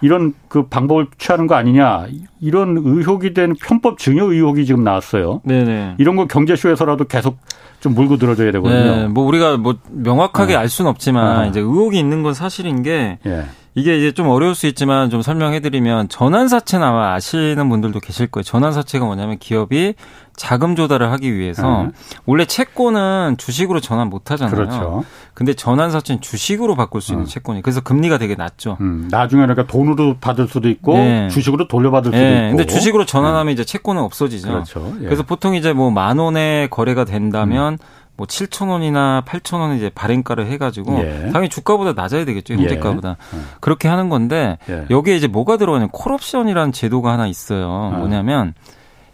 [0.00, 2.06] 이런 그 방법을 취하는 거 아니냐
[2.40, 5.40] 이런 의혹이 된 편법 증여 의혹이 지금 나왔어요.
[5.44, 5.96] 네네.
[5.98, 7.38] 이런 거 경제쇼에서라도 계속
[7.80, 8.96] 좀 물고 들어줘야 되거든요.
[8.96, 10.58] 네, 뭐 우리가 뭐 명확하게 네.
[10.58, 11.48] 알 수는 없지만 네.
[11.48, 13.44] 이제 의혹이 있는 건 사실인 게 예.
[13.74, 18.42] 이게 이제 좀 어려울 수 있지만 좀 설명해드리면 전환사채는 아마 아시는 분들도 계실 거예요.
[18.42, 19.94] 전환사채가 뭐냐면 기업이
[20.34, 21.92] 자금 조달을 하기 위해서 음.
[22.24, 24.54] 원래 채권은 주식으로 전환 못 하잖아요.
[24.56, 25.04] 그렇죠.
[25.34, 27.28] 근데 전환사채는 주식으로 바꿀 수 있는 음.
[27.28, 28.76] 채권이 그래서 금리가 되게 낮죠.
[28.80, 29.06] 음.
[29.10, 31.28] 나중에 그러니까 돈으로 받을 수도 있고 네.
[31.28, 32.48] 주식으로 돌려받을 수도 네.
[32.48, 32.56] 있고.
[32.56, 33.52] 근데 주식으로 전환하면 네.
[33.52, 34.48] 이제 채권은 없어지죠.
[34.48, 34.94] 그렇죠.
[35.00, 35.04] 예.
[35.04, 37.78] 그래서 보통 이제 뭐 만 원의 거래가 된다면 음.
[38.20, 41.30] 뭐 7천 원이나 8천 원 이제 발행가를 해가지고 예.
[41.32, 43.12] 당연히 주가보다 낮아야 되겠죠 현재가보다 예.
[43.36, 43.40] 어.
[43.60, 44.84] 그렇게 하는 건데 예.
[44.90, 47.66] 여기에 이제 뭐가 들어가냐 콜옵션이라는 제도가 하나 있어요.
[47.66, 47.94] 어.
[47.96, 48.52] 뭐냐면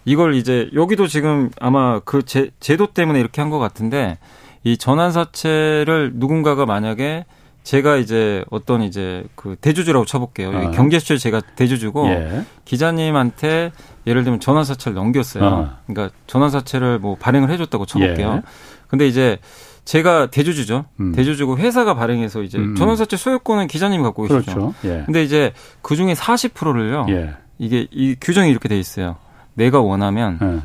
[0.04, 4.18] 이걸 이제 여기도 지금 아마 그 제, 제도 때문에 이렇게 한 것 같은데
[4.64, 7.26] 이 전환사채를 누군가가 만약에
[7.62, 10.48] 제가 이제 어떤 이제 그 대주주라고 쳐볼게요.
[10.50, 10.70] 어.
[10.72, 12.44] 경제수출 제가 대주주고 예.
[12.64, 13.70] 기자님한테
[14.06, 15.44] 예를 들면 전환사채를 넘겼어요.
[15.44, 15.70] 어.
[15.86, 18.34] 그러니까 전환사채를 뭐 발행을 해줬다고 쳐볼게요.
[18.38, 18.42] 예.
[18.88, 19.38] 근데 이제
[19.84, 20.86] 제가 대주주죠.
[21.00, 21.12] 음.
[21.12, 22.74] 대주주고 회사가 발행해서 이제 음.
[22.74, 24.52] 전환사채 소유권은 기자님이 갖고 계시죠.
[24.54, 24.74] 그렇죠.
[24.84, 25.02] 예.
[25.06, 27.06] 근데 이제 그 중에 40%를요.
[27.10, 27.34] 예.
[27.58, 29.16] 이게 이 규정이 이렇게 돼 있어요.
[29.54, 30.60] 내가 원하면 네.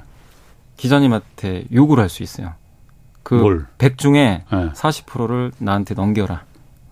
[0.77, 2.53] 기자님한테 요구를 할 수 있어요.
[3.23, 3.67] 그 뭘?
[3.77, 4.69] 100 중에 네.
[4.73, 6.43] 40%를 나한테 넘겨라.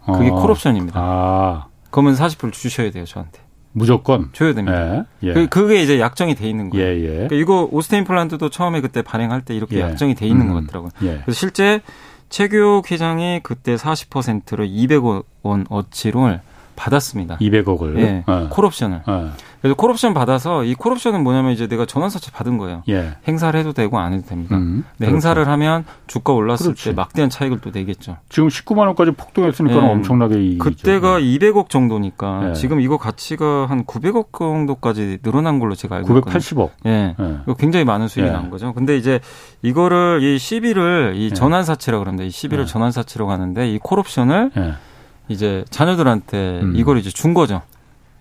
[0.06, 0.36] 그게 어.
[0.36, 1.00] 콜옵션입니다.
[1.00, 1.66] 아.
[1.90, 3.40] 그러면 40%를 주셔야 돼요, 저한테.
[3.80, 5.06] 무조건 줘야 됩니다.
[5.24, 5.34] 예, 예.
[5.34, 6.86] 그, 그게 이제 약정이 돼 있는 거예요.
[6.86, 7.08] 예, 예.
[7.08, 9.82] 그러니까 이거 오스테인 플란트도 처음에 그때 발행할 때 이렇게 예.
[9.82, 10.92] 약정이 돼 있는 음, 것 같더라고요.
[11.04, 11.22] 예.
[11.24, 11.82] 그래서 실제
[12.30, 16.42] 최규욱 회장이 그때 40%를 200억 원 어치를
[16.76, 17.38] 받았습니다.
[17.40, 17.98] 200억을.
[18.00, 18.24] 예.
[18.28, 18.48] 어.
[18.52, 19.02] 콜옵션을.
[19.06, 19.34] 어.
[19.62, 22.84] 그래서 콜옵션 받아서 이 콜옵션은 뭐냐면 이제 내가 전환사채 받은 거예요.
[22.88, 23.16] 예.
[23.28, 24.56] 행사를 해도 되고 안 해도 됩니다.
[24.56, 25.12] 음, 근데 그렇죠.
[25.12, 26.86] 행사를 하면 주가 올랐을 그렇지.
[26.86, 28.18] 때 막대한 차익을 또 내겠죠.
[28.30, 29.80] 지금 19만 원까지 폭등했으니까 예.
[29.80, 30.64] 엄청나게 이익이죠.
[30.64, 32.54] 그때가 200억 정도니까 예.
[32.54, 36.40] 지금 이거 가치가 한 900억 정도까지 늘어난 걸로 제가 알고 있거든요.
[36.40, 36.70] 980억.
[36.86, 37.16] 예.
[37.20, 37.54] 예.
[37.58, 38.32] 굉장히 많은 수익이 예.
[38.32, 38.74] 난 거죠.
[38.74, 39.20] 근데 이제
[39.62, 41.30] 이거를 이 시비를 이 예.
[41.34, 42.24] 전환사채라고 그럽니다.
[42.24, 44.52] 이 시비를 전환사채라고 하는데 이 콜옵션을
[45.28, 46.74] 이제 자녀들한테 음.
[46.76, 47.62] 이걸 이제 준 거죠.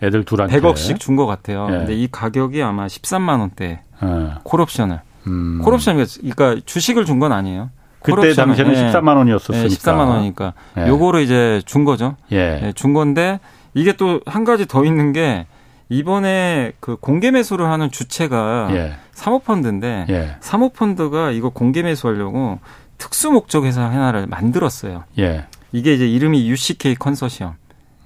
[0.03, 1.67] 애들 둘한테 100억씩 준 것 같아요.
[1.71, 1.79] 예.
[1.79, 4.09] 근데 이 가격이 아마 13만 원대 예.
[4.45, 5.01] 콜옵션을.
[5.27, 5.61] 음.
[5.63, 7.71] 콜옵션 그러니까 주식을 준 건 아니에요.
[8.01, 8.93] 그때 당시에는 예.
[8.93, 9.65] 13만 원이었었으니까.
[9.65, 10.53] 예, 13만 원이니까.
[10.79, 10.87] 예.
[10.89, 12.17] 요거를 이제 준 거죠.
[12.33, 12.61] 예.
[12.69, 12.73] 예.
[12.75, 13.41] 준 건데
[13.75, 15.47] 이게 또 한 가지 더 있는 게
[15.89, 18.93] 이번에 그 공개 매수를 하는 주체가 예.
[19.13, 20.37] 사모펀드인데 예.
[20.41, 22.61] 사모펀드가 이거 공개 매수하려고
[22.99, 25.05] 특수 목적 회사 하나를 만들었어요.
[25.19, 25.47] 예.
[25.73, 27.55] 이게 이제 이름이 UCK 컨소시엄.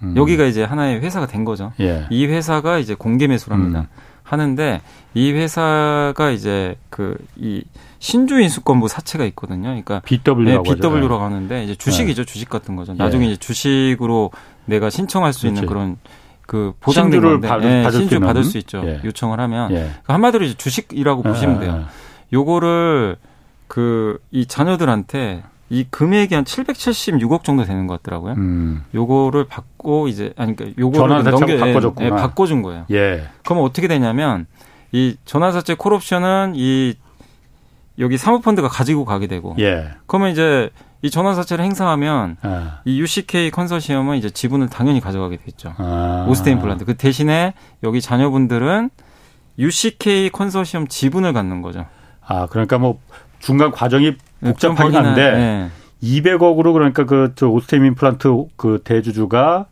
[0.02, 0.14] 음.
[0.16, 1.72] 여기가 이제 하나의 회사가 된 거죠.
[1.80, 2.06] 예.
[2.10, 3.80] 이 회사가 이제 공개 매수를 합니다.
[3.80, 3.86] 음.
[4.24, 4.80] 하는데
[5.14, 7.62] 이 회사가 이제 그 이
[7.98, 9.62] 신주 인수권부 사채가 있거든요.
[9.68, 12.24] 그러니까 BW라고 네, BW라고 하는데 이제 주식이죠.
[12.24, 12.32] 네.
[12.32, 12.94] 주식 같은 거죠.
[12.94, 13.30] 나중에 예.
[13.30, 14.30] 이제 주식으로
[14.64, 15.54] 내가 신청할 수 그렇지.
[15.54, 15.96] 있는 그런
[16.46, 18.82] 그 보장된 건데 받을, 예, 받을 신주 받을 수 있죠.
[18.84, 19.00] 예.
[19.04, 19.76] 요청을 하면 예.
[19.76, 21.84] 그러니까 한마디로 이제 주식이라고 보시면 돼요.
[22.32, 23.16] 요거를
[23.68, 28.34] 그 이 자녀들한테 이 금액이 한 776억 정도 되는 것 같더라고요.
[28.34, 28.84] 음.
[28.94, 32.06] 요거를 받고 이제 아니 그러니까 요거를 넘겨 바꿔줬구나.
[32.06, 32.84] 예, 바꿔준 거예요.
[32.90, 33.22] 예.
[33.42, 34.44] 그러면 어떻게 되냐면
[34.92, 36.92] 이 전환사채 콜옵션은 이
[37.98, 39.56] 여기 사모펀드가 가지고 가게 되고.
[39.60, 39.92] 예.
[40.06, 40.68] 그러면 이제
[41.00, 42.80] 이 전환사채를 행사하면 아.
[42.84, 45.72] 이 UCK 컨소시엄은 이제 지분을 당연히 가져가게 되겠죠.
[45.78, 46.26] 아.
[46.28, 46.84] 오스테인 플란트.
[46.84, 48.90] 그 대신에 여기 자녀분들은
[49.58, 51.86] UCK 컨소시엄 지분을 갖는 거죠.
[52.24, 53.00] 아, 그러니까 뭐
[53.42, 55.70] 중간 과정이 네, 복잡하긴 한데 네.
[56.02, 59.66] 200억으로 그러니까 그 저 오스테인 임플란트 그 대주주가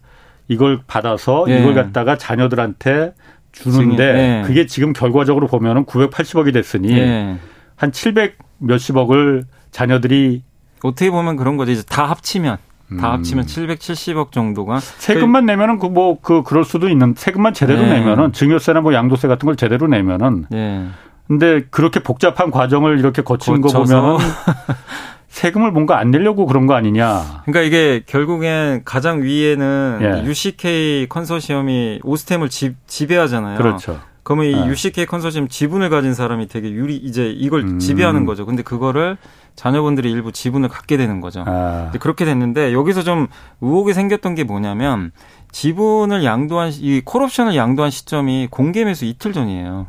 [0.49, 1.61] 이걸 받아서 네.
[1.61, 3.15] 이걸 갖다가 자녀들한테
[3.53, 4.43] 주는데 네.
[4.47, 7.39] 그게 지금 결과적으로 보면은 980억이 됐으니 네.
[7.79, 10.43] 한700 몇십억을 자녀들이
[10.83, 11.73] 어떻게 보면 그런 거죠.
[11.73, 13.01] 이제 다 합치면 다 음.
[13.01, 18.01] 합치면 770억 정도가 세금만 내면은 그 뭐그 그 그럴 수도 있는 세금만 제대로 네.
[18.01, 20.87] 내면은 증여세나 뭐 양도세 같은 걸 제대로 내면은 네.
[21.31, 24.19] 근데 그렇게 복잡한 과정을 이렇게 거치는 거 보면은
[25.29, 27.43] 세금을 뭔가 안 내려고 그런 거 아니냐.
[27.45, 30.29] 그러니까 이게 결국엔 가장 위에는 예.
[30.29, 33.59] UCK 컨소시엄이 오스템을 지, 지배하잖아요.
[33.59, 34.01] 그렇죠.
[34.25, 34.67] 그러면 이 네.
[34.67, 37.79] UCK 컨소시엄 지분을 가진 사람이 되게 유리 이제 이걸 음.
[37.79, 38.45] 지배하는 거죠.
[38.45, 39.17] 근데 그거를
[39.55, 41.45] 자녀분들이 일부 지분을 갖게 되는 거죠.
[41.47, 41.93] 아.
[42.01, 43.29] 그렇게 됐는데 여기서 좀
[43.61, 45.13] 의혹이 생겼던 게 뭐냐면
[45.53, 49.87] 지분을 양도한 이 콜옵션을 양도한 시점이 공개 매수 이틀 전이에요.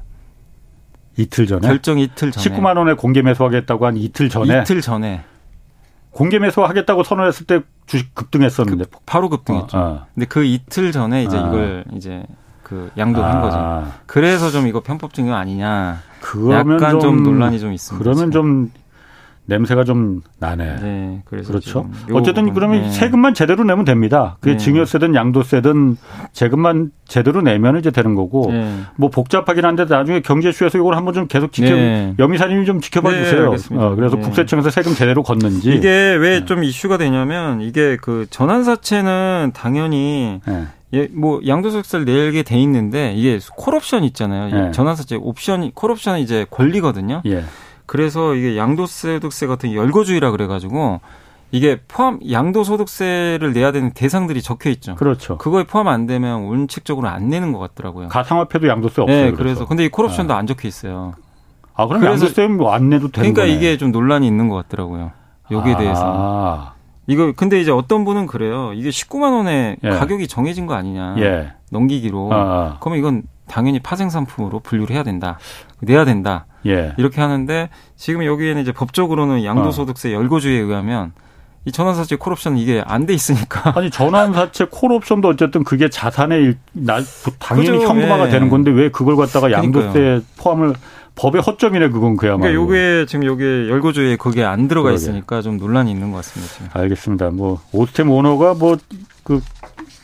[1.17, 5.23] 이틀 전에 결정 이틀 전에 19만 원에 공개 매수하겠다고 한 이틀 전에 이틀 전에
[6.11, 9.77] 공개 매수하겠다고 선언했을 때 주식 급등했었는데 그, 바로 급등했죠.
[9.77, 10.05] 어, 어.
[10.13, 11.47] 근데 그 이틀 전에 이제 아.
[11.47, 12.23] 이걸 이제
[12.63, 13.41] 그 양도한 아.
[13.41, 13.93] 거죠.
[14.05, 15.99] 그래서 좀 이거 편법 증여 아니냐.
[16.51, 18.03] 약간 좀, 좀, 논란이 좀 있습니다.
[18.03, 18.71] 그러면 좀
[19.51, 20.75] 냄새가 좀 나네.
[20.81, 21.89] 네, 그렇죠.
[22.13, 22.89] 어쨌든 그러면 네.
[22.89, 24.37] 세금만 제대로 내면 됩니다.
[24.39, 24.57] 그게 네.
[24.57, 25.97] 증여세든 양도세든
[26.31, 28.79] 세금만 제대로 내면 이제 되는 거고 네.
[28.95, 32.13] 뭐 복잡하긴 한데 나중에 경제쇼에서 이걸 한번 좀 계속 지켜 네.
[32.17, 33.53] 여미사님이 좀 지켜봐 네, 주세요.
[33.71, 34.21] 어, 그래서 네.
[34.21, 40.39] 국세청에서 세금 제대로 걷는지 이게 왜 좀 이슈가 되냐면 이게 그 전환사채는 당연히
[40.93, 44.71] 예, 뭐 양도소득세를 내게 돼 있는데 이게 콜옵션 있잖아요.
[44.71, 47.21] 전환사채 옵션이 콜옵션은 이제 권리거든요.
[47.25, 47.43] 예.
[47.91, 51.01] 그래서 이게 양도소득세 같은 열거주의라 그래가지고
[51.51, 54.95] 이게 포함 양도소득세를 내야 되는 대상들이 적혀 있죠.
[54.95, 55.37] 그렇죠.
[55.37, 58.07] 그거에 포함 안 되면 원칙적으로 안 내는 것 같더라고요.
[58.07, 59.17] 가상화폐도 양도세 없어요.
[59.17, 59.65] 네, 그래서, 그래서.
[59.65, 60.39] 근데 이 콜옵션도 네.
[60.39, 61.15] 안 적혀 있어요.
[61.73, 63.53] 아, 그럼 양도세는 뭐안 내도 되는 그러니까 거네.
[63.53, 65.11] 이게 좀 논란이 있는 것 같더라고요.
[65.51, 65.77] 여기에 아.
[65.77, 66.73] 대해서.
[67.07, 68.71] 이거 근데 이제 어떤 분은 그래요.
[68.73, 69.89] 이게 19만 원에 예.
[69.89, 71.15] 가격이 정해진 거 아니냐.
[71.17, 71.51] 예.
[71.71, 72.29] 넘기기로.
[72.31, 72.77] 아, 아.
[72.79, 75.37] 그러면 이건 당연히 파생 상품으로 분류를 해야 된다.
[75.81, 76.45] 내야 된다.
[76.65, 76.93] 예.
[76.97, 80.17] 이렇게 하는데 지금 여기에는 이제 법적으로는 양도소득세 어.
[80.19, 81.11] 열고주의에 의하면
[81.65, 83.73] 이 전환사채 콜옵션 이게 안 돼 있으니까.
[83.77, 87.03] 아니 전환사채 콜옵션도 어쨌든 그게 자산의 날
[87.39, 87.87] 당연히 그죠?
[87.87, 88.29] 현금화가 예.
[88.29, 90.21] 되는 건데 왜 그걸 갖다가 양도세.
[90.37, 90.73] 포함을
[91.15, 92.41] 법의 허점이네 그건 그야말로.
[92.41, 94.95] 그러니까 요게 지금 요게 열고주의에 거기에 안 들어가 그러게.
[95.03, 96.53] 있으니까 좀 논란이 있는 것 같습니다.
[96.53, 96.67] 지금.
[96.73, 97.29] 알겠습니다.
[97.31, 99.41] 뭐 오스템 오너가 뭐그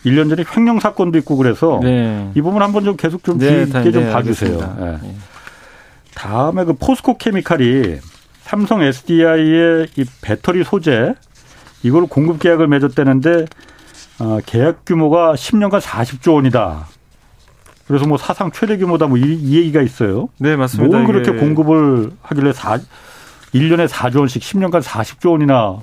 [0.10, 2.32] 1년 전에 횡령 사건도 있고 그래서 네.
[2.36, 4.76] 이 부분 한번 좀 계속 좀 네, 깊게 좀 네, 봐주세요.
[4.80, 4.98] 네.
[5.02, 5.15] 네.
[6.15, 7.98] 다음에 그 포스코 케미칼이
[8.41, 11.13] 삼성 SDI의 이 배터리 소재
[11.84, 13.46] 이걸 공급 계약을 맺었다는데
[14.20, 16.88] 어, 계약 규모가 10년간 40조 원이다.
[17.88, 20.28] 그래서 뭐 사상 최대 규모다 뭐이 얘기가 있어요.
[20.39, 20.98] 네, 맞습니다.
[20.98, 22.80] 뭘 그렇게 공급을 하길래 4
[23.54, 25.80] 1년에 4조 원씩 10년간 40조 원이나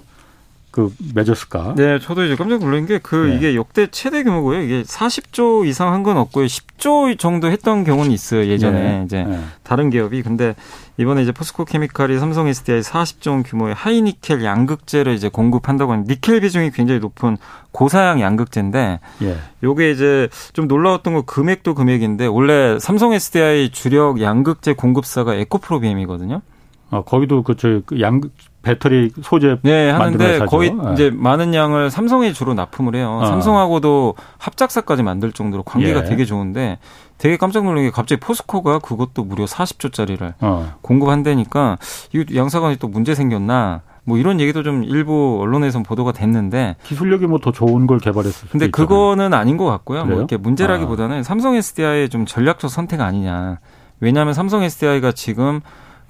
[0.74, 1.74] 그 맺었을까?
[1.76, 3.36] 네, 저도 이제 깜짝 놀란 게그 네.
[3.36, 4.60] 이게 역대 최대 규모고요.
[4.60, 6.46] 이게 40조 이상 한 건 없고요.
[6.46, 8.44] 10조 정도 했던 경우는 있어요.
[8.46, 9.02] 예전에 네.
[9.04, 9.38] 이제 네.
[9.62, 10.56] 다른 기업이 근데
[10.96, 16.40] 이번에 이제 포스코 케미칼이 삼성 SDI 40조 원 규모의 하이니켈 양극재를 이제 공급한다고 하는 니켈
[16.40, 17.36] 비중이 굉장히 높은
[17.70, 19.36] 고사양 양극재인데 예.
[19.62, 26.42] 요게 이제 좀 놀라웠던 거 금액도 금액인데 원래 삼성 SDI 주력 양극재 공급사가 에코프로비엠이거든요.
[26.90, 28.20] 아, 거기도 그저 그 양
[28.64, 30.92] 배터리 소재 네 하는데 거의 네.
[30.94, 33.20] 이제 많은 양을 삼성에 주로 납품을 해요.
[33.22, 33.26] 어.
[33.26, 36.04] 삼성하고도 합작사까지 만들 정도로 관계가 예.
[36.04, 36.78] 되게 좋은데
[37.18, 40.74] 되게 깜짝 놀란 게 갑자기 포스코가 그것도 무려 40조짜리를 어.
[40.82, 41.78] 공급한다니까
[42.12, 43.82] 이거 양사관이 또 문제 생겼나?
[44.06, 48.68] 뭐 이런 얘기도 좀 일부 언론에서 보도가 됐는데 기술력이 뭐 더 좋은 걸 개발했을 근데
[48.70, 49.98] 그거는 아닌 것 같고요.
[50.00, 50.16] 뭐 그래요?
[50.16, 51.22] 뭐 이렇게 문제라기보다는 아.
[51.22, 53.60] 삼성 SDI의 좀 전략적 선택 아니냐.
[54.00, 55.60] 왜냐하면 삼성 SDI가 지금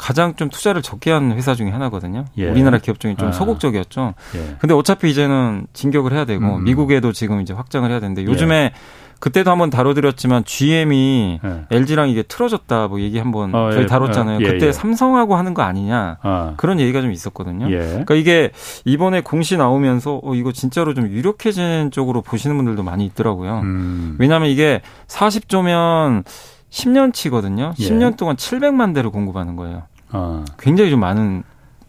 [0.05, 2.27] 가장 좀 투자를 적게 한 회사 중에 하나거든요.
[2.37, 2.51] 예.
[2.51, 3.33] 우리나라 기업 중에 좀 아.
[3.33, 4.13] 소극적이었죠.
[4.35, 4.57] 예.
[4.59, 6.65] 근데 어차피 이제는 진격을 해야 되고 음.
[6.65, 8.73] 미국에도 지금 이제 확장을 해야 되는데 요즘에 예.
[9.21, 11.65] 그때도 한번 다뤄드렸지만 GM이 예.
[11.71, 13.87] LG랑 이게 틀어졌다 뭐 얘기 한번 어, 저희 예.
[13.87, 14.41] 다뤘잖아요.
[14.43, 14.73] 예, 그때 예.
[14.73, 16.53] 삼성하고 하는 거 아니냐 아.
[16.59, 17.67] 그런 얘기가 좀 있었거든요.
[17.67, 18.51] 그러니까 이게
[18.85, 23.61] 이번에 공시 나오면서 어 이거 진짜로 좀 유력해진 쪽으로 보시는 분들도 많이 있더라고요.
[23.61, 24.17] 음.
[24.19, 26.25] 왜냐하면 이게 40조면
[26.69, 27.73] 10년치거든요.
[27.79, 27.83] 예.
[27.83, 29.85] 10년 동안 700만 대를 공급하는 거예요.
[30.15, 30.45] 아.
[30.59, 31.43] 굉장히 좀 많은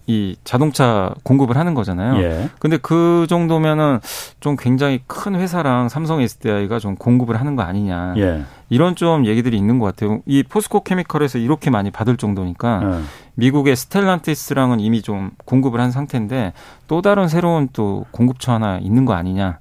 [0.08, 2.22] 이 자동차 공급을 하는 거잖아요.
[2.22, 2.50] 예.
[2.60, 4.00] 근데 그 정도면은
[4.40, 8.14] 좀 굉장히 큰 회사랑 삼성 SDI가 좀 공급을 하는 거 아니냐.
[8.18, 8.44] 예.
[8.70, 10.22] 이런 좀 얘기들이 있는 것 같아요.
[10.26, 13.02] 이 포스코 케미컬에서 이렇게 많이 받을 정도니까 예.
[13.34, 16.54] 미국의 스텔란티스랑은 이미 좀 공급을 한 상태인데
[16.88, 19.60] 또 다른 새로운 또 공급처 하나 있는 거 아니냐.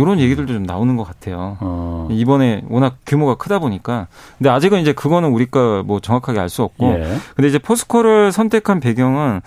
[0.00, 1.56] 이런 얘기들도 좀 나오는 것 같아요.
[1.60, 2.08] 어.
[2.10, 4.06] 이번에 워낙 규모가 크다 보니까.
[4.38, 6.86] 근데 아직은 이제 그거는 우리가 뭐 정확하게 알 수 없고.
[6.94, 7.16] 예.
[7.36, 9.40] 근데 이제 포스코를 선택한 배경은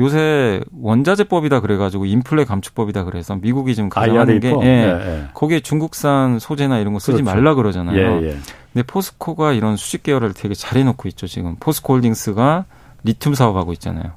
[0.00, 5.24] 요새 원자재법이다 그래가지고 인플레 감축법이다 그래서 미국이 지금 가져가는 게 예, 예.
[5.34, 7.24] 거기에 중국산 소재나 이런 거 쓰지 그렇죠.
[7.24, 7.96] 말라 그러잖아요.
[7.96, 8.36] 예, 예.
[8.72, 12.64] 근데 포스코가 이런 수직 계열을 되게 잘 해놓고 있죠 지금 포스코홀딩스가
[13.04, 14.12] 리튬 사업하고 있잖아요.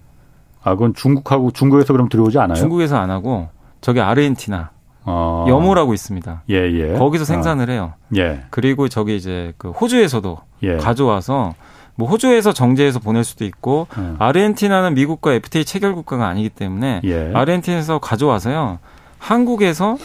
[0.63, 2.55] 아 그건 중국하고 중국에서 그럼 들어오지 않아요?
[2.57, 3.49] 중국에서 안 하고
[3.81, 4.69] 저기 아르헨티나
[5.03, 5.45] 어.
[5.47, 6.43] 여모라고 있습니다.
[6.49, 6.93] 예, 예.
[6.93, 7.73] 거기서 생산을 어.
[7.73, 7.93] 해요.
[8.17, 8.43] 예.
[8.49, 10.77] 그리고 저기 이제 그 호주에서도 예.
[10.77, 11.55] 가져와서
[11.95, 14.15] 뭐 호주에서 정제해서 보낼 수도 있고 음.
[14.19, 17.31] 아르헨티나는 미국과 FTA 체결 국가가 아니기 때문에 예.
[17.33, 18.79] 아르헨티나에서 가져와서요.
[19.17, 19.97] 한국에서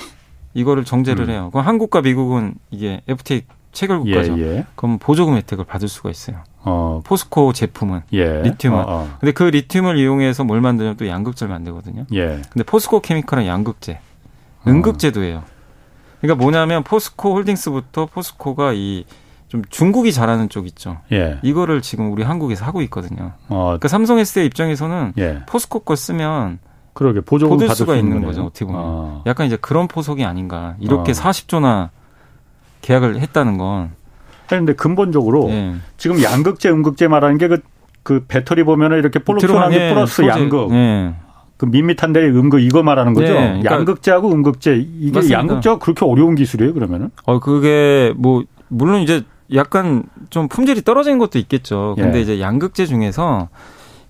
[0.55, 1.31] 이거를 정제를 음.
[1.31, 1.49] 해요.
[1.53, 4.39] 그럼 한국과 미국은 이게 FTA 체결 국가죠.
[4.39, 4.65] 예, 예.
[4.75, 6.39] 그럼 보조금 혜택을 받을 수가 있어요.
[6.63, 7.03] 어.
[7.05, 8.43] 포스코 제품은 예.
[8.43, 8.77] 리튬은.
[8.79, 9.17] 어, 어.
[9.21, 12.07] 근데 그 리튬을 이용해서 뭘 만드냐면 또 양극재를 만들거든요.
[12.15, 12.41] 예.
[12.51, 14.01] 근데 포스코 케미컬은 양극재,
[14.67, 15.43] 음극재도예요.
[16.21, 19.05] 그러니까 뭐냐면 포스코 홀딩스부터 포스코가 이
[19.49, 20.99] 좀 중국이 잘하는 쪽 있죠.
[21.13, 21.39] 예.
[21.43, 23.33] 이거를 지금 우리 한국에서 하고 있거든요.
[23.49, 23.65] 어.
[23.67, 25.41] 그러니까 삼성 SDI 입장에서는 예.
[25.47, 26.59] 포스코 거 쓰면
[26.95, 28.45] 그러게 보조금 받을 수가 있는 거죠.
[28.45, 29.23] 어떻게 보면 어.
[29.27, 30.75] 약간 이제 그런 포석이 아닌가.
[30.81, 31.15] 이렇게 어.
[31.15, 31.91] 40조나
[32.83, 33.93] 계약을 했다는 건.
[34.49, 35.77] 그런데 근본적으로 예.
[35.97, 37.61] 지금 양극재, 음극재 말하는 게그
[38.03, 40.27] 그 배터리 보면은 이렇게 볼록볼록한 게 플러스.
[40.27, 40.73] 양극.
[40.73, 41.15] 예.
[41.57, 43.33] 그 밋밋한 데 음극 이거 말하는 거죠.
[43.33, 45.39] 네, 그러니까 양극재하고 음극재 이게 맞습니다.
[45.39, 47.11] 양극재가 그렇게 어려운 기술이에요, 그러면은?
[47.25, 49.23] 어 그게 뭐 물론 이제
[49.55, 51.95] 약간 좀 품질이 떨어진 것도 있겠죠.
[51.97, 52.23] 근데 예.
[52.23, 53.49] 이제 양극재 중에서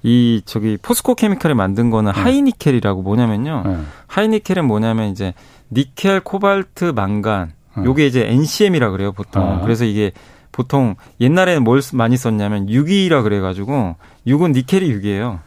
[0.02, 2.14] 이 저기 포스코 케미컬이 만든 거는 음.
[2.14, 3.62] 하이니켈이라고 뭐냐면요.
[3.66, 3.86] 음.
[4.06, 5.34] 하이니켈은 뭐냐면 이제
[5.70, 7.52] 니켈, 코발트, 망간.
[7.76, 7.84] 음.
[7.84, 9.42] 요게 이제 NCM이라 그래요, 보통.
[9.42, 9.60] 아.
[9.60, 10.12] 그래서 이게
[10.52, 15.40] 보통 옛날에는 뭘 많이 썼냐면 6이라 그래 가지고 6은 니켈이 6이에요.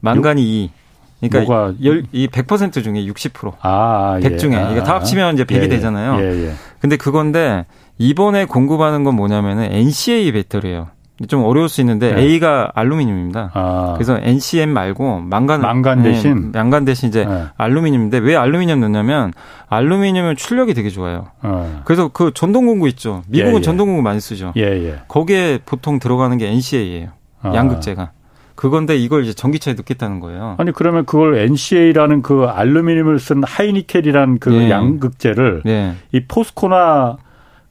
[0.00, 0.70] 망간이 2.
[1.28, 3.52] 그러니까 열, 이 100% 중에 60%.
[3.60, 4.36] 아, 100 예.
[4.36, 4.56] 중에.
[4.56, 4.70] 아.
[4.70, 6.18] 이게 다 합치면 이제 100이 예, 예, 되잖아요.
[6.20, 6.52] 예, 예.
[6.80, 7.64] 근데 그건데
[7.98, 10.88] 이번에 공급하는 건 뭐냐면은 NCA 배터리예요.
[11.28, 12.22] 좀 어려울 수 있는데 네.
[12.22, 13.50] A가 알루미늄입니다.
[13.54, 13.92] 아.
[13.94, 17.44] 그래서 NCM 말고 망간 망간 네, 대신 네, 망간 대신 이제 네.
[17.56, 19.32] 알루미늄인데 왜 알루미늄 넣냐면
[19.68, 21.28] 알루미늄은 출력이 되게 좋아요.
[21.42, 21.82] 어.
[21.84, 23.22] 그래서 그 전동 공구 있죠.
[23.28, 23.62] 미국은 예, 예.
[23.62, 24.52] 전동 공구 많이 쓰죠.
[24.56, 25.00] 예, 예.
[25.06, 27.10] 거기에 보통 들어가는 게 NCA예요.
[27.42, 27.54] 아.
[27.54, 28.10] 양극재가.
[28.62, 30.54] 그건데 이걸 이제 전기차에 넣겠다는 거예요.
[30.58, 34.70] 아니 그러면 그걸 NCA라는 그 알루미늄을 쓴 하이니켈이라는 그 네.
[34.70, 35.96] 양극재를 네.
[36.12, 37.16] 이 포스코나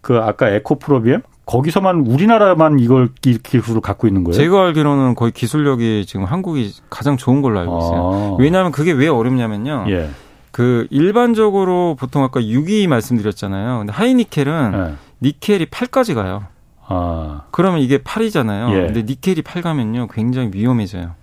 [0.01, 4.35] 그 아까 에코프로비엠 거기서만 우리나라만 이걸 기술을 갖고 있는 거예요?
[4.35, 8.11] 제가 알기로는 거의 기술력이 지금 한국이 가장 좋은 걸로 알고 있어요.
[8.13, 8.37] 아.
[8.37, 9.85] 왜냐하면 그게 왜 어렵냐면요.
[9.91, 10.09] 예.
[10.51, 13.77] 그 일반적으로 보통 아까 6위 말씀드렸잖아요.
[13.77, 14.95] 근데 하이니켈은 예.
[15.21, 16.43] 니켈이 8까지 가요.
[16.91, 17.41] 아.
[17.51, 18.71] 그러면 이게 8이잖아요.
[18.71, 18.85] 예.
[18.87, 21.15] 근데 니켈이 8 가면요 굉장히 위험해져요.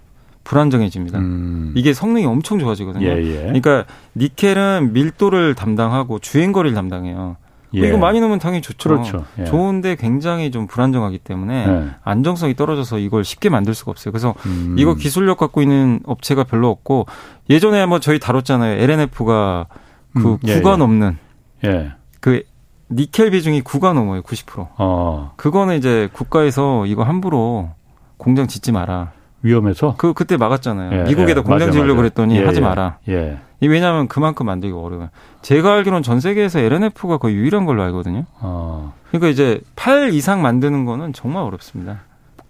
[0.44, 1.18] 불안정해집니다.
[1.18, 1.74] 음.
[1.76, 3.07] 이게 성능이 엄청 좋아지거든요.
[3.07, 3.40] 예, 예.
[3.42, 3.85] 그러니까
[4.16, 7.37] 니켈은 밀도를 담당하고 주행거리를 담당해요.
[7.74, 7.87] 예.
[7.87, 8.88] 이거 많이 넣으면 당연히 좋죠.
[8.88, 9.24] 그렇죠.
[9.38, 9.44] 예.
[9.44, 11.90] 좋은데 굉장히 좀 불안정하기 때문에 예.
[12.02, 14.11] 안정성이 떨어져서 이걸 쉽게 만들 수가 없어요.
[14.11, 14.76] 그래서 음.
[14.78, 17.07] 이거 기술력 갖고 있는 업체가 별로 없고
[17.50, 18.81] 예전에 한번 저희 다뤘잖아요.
[18.81, 19.66] LNF가
[20.14, 20.38] 그 음.
[20.38, 20.76] 9가 예, 예.
[20.76, 21.18] 넘는
[21.66, 21.92] 예.
[22.20, 22.42] 그
[22.90, 24.22] 니켈 비중이 9가 넘어요.
[24.22, 24.68] 90%.
[24.79, 25.33] 어.
[25.37, 27.70] 그거는 이제 국가에서 이거 함부로
[28.16, 29.12] 공장 짓지 마라.
[29.42, 29.94] 위험해서?
[29.98, 31.01] 그 그때 막았잖아요.
[31.01, 32.64] 예, 미국에다 예, 공장 지으려고 그랬더니 예, 하지 예.
[32.64, 32.98] 마라.
[33.09, 33.38] 예.
[33.61, 35.11] 왜냐하면 그만큼 만들기 어려워요.
[35.42, 38.24] 제가 알기로는 전 세계에서 LNF가 거의 유일한 걸로 알거든요.
[38.40, 38.94] 어.
[39.09, 42.01] 그러니까 이제 8 이상 만드는 거는 정말 어렵습니다.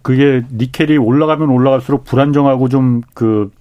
[0.01, 3.51] 그게 니켈이 올라가면 올라갈수록 불안정하고 좀 그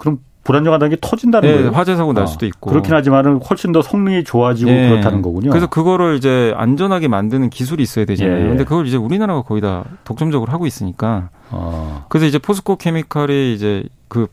[0.00, 1.70] 그럼 불안정하다는 게 터진다는 네, 거예요.
[1.72, 2.70] 화재 사고 날 아, 수도 있고.
[2.70, 4.88] 그렇긴 하지만은 훨씬 더 성능이 좋아지고 네.
[4.88, 5.50] 그렇다는 거군요.
[5.50, 8.36] 그래서 그거를 이제 안전하게 만드는 기술이 있어야 되잖아요.
[8.36, 8.48] 예, 예.
[8.48, 11.30] 근데 그걸 이제 우리나라가 거의 다 독점적으로 하고 있으니까.
[11.50, 12.04] 아.
[12.08, 14.26] 그래서 이제 포스코 케미칼이 이제 그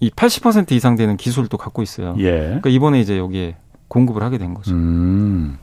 [0.00, 2.14] 이 80% 이상 되는 기술도 갖고 있어요.
[2.18, 2.30] 예.
[2.38, 3.56] 그러니까 이번에 이제 여기에
[3.88, 4.72] 공급을 하게 된 거죠.
[4.74, 5.58] 음.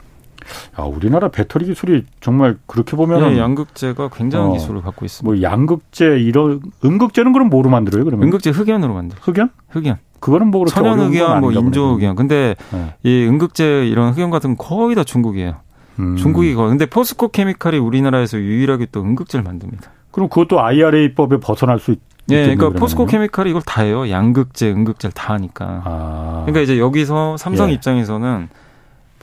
[0.80, 5.26] 야, 우리나라 배터리 기술이 정말 그렇게 보면 네, 양극재가 굉장한 어, 기술을 갖고 있습니다.
[5.26, 8.06] 뭐 양극재 이런 음극재는 그럼 뭐로 만들어요?
[8.06, 9.20] 그러면 음극재 흑연으로 만들어.
[9.22, 9.50] 흑연?
[9.70, 9.98] 흑연.
[10.20, 12.16] 그거는 뭐 그렇게 천연 흑연, 뭐 인조 흑연.
[12.16, 12.96] 근데 네.
[13.04, 15.56] 이 음극재 이런 흑연 같은 건 거의 다 중국이에요.
[16.00, 16.16] 음.
[16.16, 16.68] 중국이 거.
[16.68, 19.92] 근데 포스코 케미칼이 우리나라에서 유일하게 또 음극재를 만듭니다.
[20.12, 22.00] 그럼 그것도 IRA법에 벗어날 수 있.
[22.30, 24.10] 예, 네, 그러니까 포스코 케미칼이 이걸 다 해요.
[24.10, 25.82] 양극재, 음극재를 다 하니까.
[25.84, 26.44] 아.
[26.46, 27.74] 그러니까 이제 여기서 삼성 예.
[27.74, 28.48] 입장에서는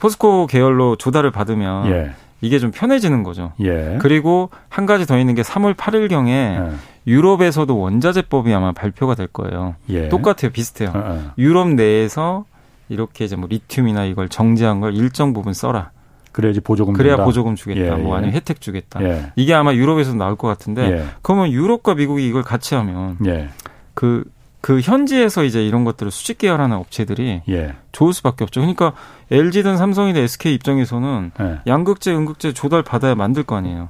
[0.01, 2.11] 포스코 계열로 조달을 받으면 예.
[2.41, 3.53] 이게 좀 편해지는 거죠.
[3.61, 3.99] 예.
[4.01, 6.71] 그리고 한 가지 더 있는 게 3월 8일경에 예.
[7.05, 9.75] 유럽에서도 원자재법이 아마 발표가 될 거예요.
[9.89, 10.09] 예.
[10.09, 10.91] 똑같아요, 비슷해요.
[10.95, 12.45] 어, 유럽 내에서
[12.89, 15.91] 이렇게 이제 뭐 리튬이나 이걸 정제한 걸 일정 부분 써라.
[16.31, 17.25] 그래야지 보조금 그래야 준다.
[17.25, 17.79] 보조금 주겠다.
[17.79, 18.37] 예, 뭐 아니면 예.
[18.37, 19.03] 혜택 주겠다.
[19.03, 19.31] 예.
[19.35, 21.05] 이게 아마 유럽에서 나올 것 같은데 예.
[21.21, 23.49] 그러면 유럽과 미국이 이걸 같이 하면 예.
[23.93, 24.23] 그
[24.61, 27.75] 그그 현지에서 이제 이런 것들을 수직 계열하는 업체들이 예.
[27.91, 28.61] 좋을 수밖에 없죠.
[28.61, 28.93] 그러니까
[29.31, 31.31] LG든 삼성이든 SK 입장에서는
[31.65, 33.89] 양극재, 음극재 조달 받아야 만들 거 아니에요.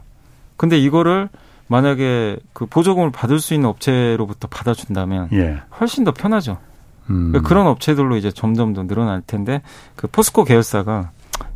[0.56, 1.30] 근데 이거를
[1.68, 5.30] 만약에 그 보조금을 받을 수 있는 업체로부터 받아준다면
[5.80, 6.58] 훨씬 더 편하죠.
[7.10, 7.32] 음.
[7.32, 9.62] 그러니까 그런 업체들로 이제 점점 더 늘어날 텐데
[9.96, 11.12] 그 포스코 계열사가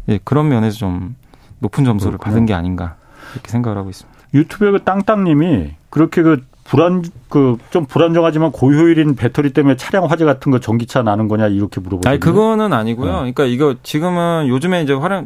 [0.09, 1.15] 예, 그런 면에서 좀
[1.59, 2.33] 높은 점수를 그렇구나.
[2.33, 2.95] 받은 게 아닌가
[3.33, 4.19] 이렇게 생각을 하고 있습니다.
[4.33, 10.51] 유튜브에 그 땅땅님이 그렇게 그 불안 그 좀 불안정하지만 고효율인 배터리 때문에 차량 화재 같은
[10.51, 12.09] 거 전기차 나는 거냐 이렇게 물어보거든요.
[12.09, 13.07] 아니 그거는 아니고요.
[13.11, 13.17] 네.
[13.17, 15.25] 그러니까 이거 지금은 요즘에 이제 화재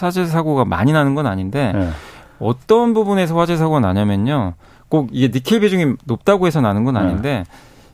[0.00, 1.88] 화재 사고가 많이 나는 건 아닌데 네.
[2.40, 4.54] 어떤 부분에서 화재 사고가 나냐면요.
[4.88, 7.00] 꼭 이게 니켈 비중이 높다고 해서 나는 건 네.
[7.00, 7.44] 아닌데 네.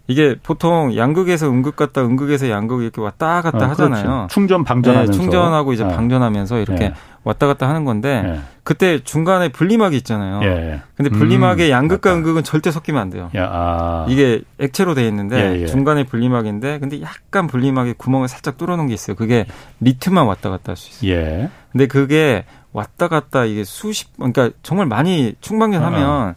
[0.09, 4.03] 이게 보통 양극에서 음극 갔다 음극에서 양극 이렇게 왔다 갔다 어, 하잖아요.
[4.05, 4.27] 그렇죠.
[4.31, 5.95] 충전 방전하면서 네, 충전하고 이제 네.
[5.97, 6.95] 방전하면서 이렇게 네.
[7.25, 8.41] 왔다 갔다 하는 건데 네.
[8.63, 10.41] 그때 중간에 분리막이 있잖아요.
[10.45, 10.81] 예.
[10.97, 12.19] 근데 분리막에 음, 양극과 맞다.
[12.19, 13.31] 음극은 절대 섞이면 안 돼요.
[13.35, 14.07] 야, 아.
[14.09, 15.67] 이게 액체로 돼 있는데 예, 예.
[15.67, 19.17] 중간에 분리막인데 근데 약간 분리막에 구멍을 살짝 뚫어 놓은 게 있어요.
[19.17, 19.47] 그게
[19.81, 21.19] 리튬만 왔다 갔다 할 수 있어요.
[21.19, 21.51] 예.
[21.73, 26.35] 근데 그게 왔다 갔다 이게 수십 그러니까 정말 많이 충방전하면 어.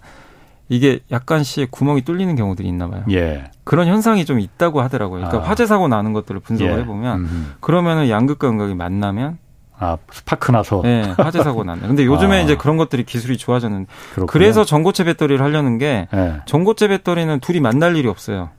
[0.69, 3.03] 이게 약간씩 구멍이 뚫리는 경우들이 있나 봐요.
[3.11, 3.45] 예.
[3.63, 5.21] 그런 현상이 좀 있다고 하더라고요.
[5.21, 5.49] 그러니까 아.
[5.49, 6.77] 화재 사고 나는 것들을 분석을 예.
[6.77, 7.53] 해보면 음.
[7.59, 9.39] 그러면은 양극과 음극이 만나면
[9.79, 11.87] 아 스파크 나서 네, 화재 사고 났네.
[11.87, 12.41] 근데 요즘에 아.
[12.41, 13.89] 이제 그런 것들이 기술이 좋아졌는데
[14.27, 16.35] 그래서 전고체 배터리를 하려는 게 네.
[16.45, 18.49] 전고체 배터리는 둘이 만날 일이 없어요.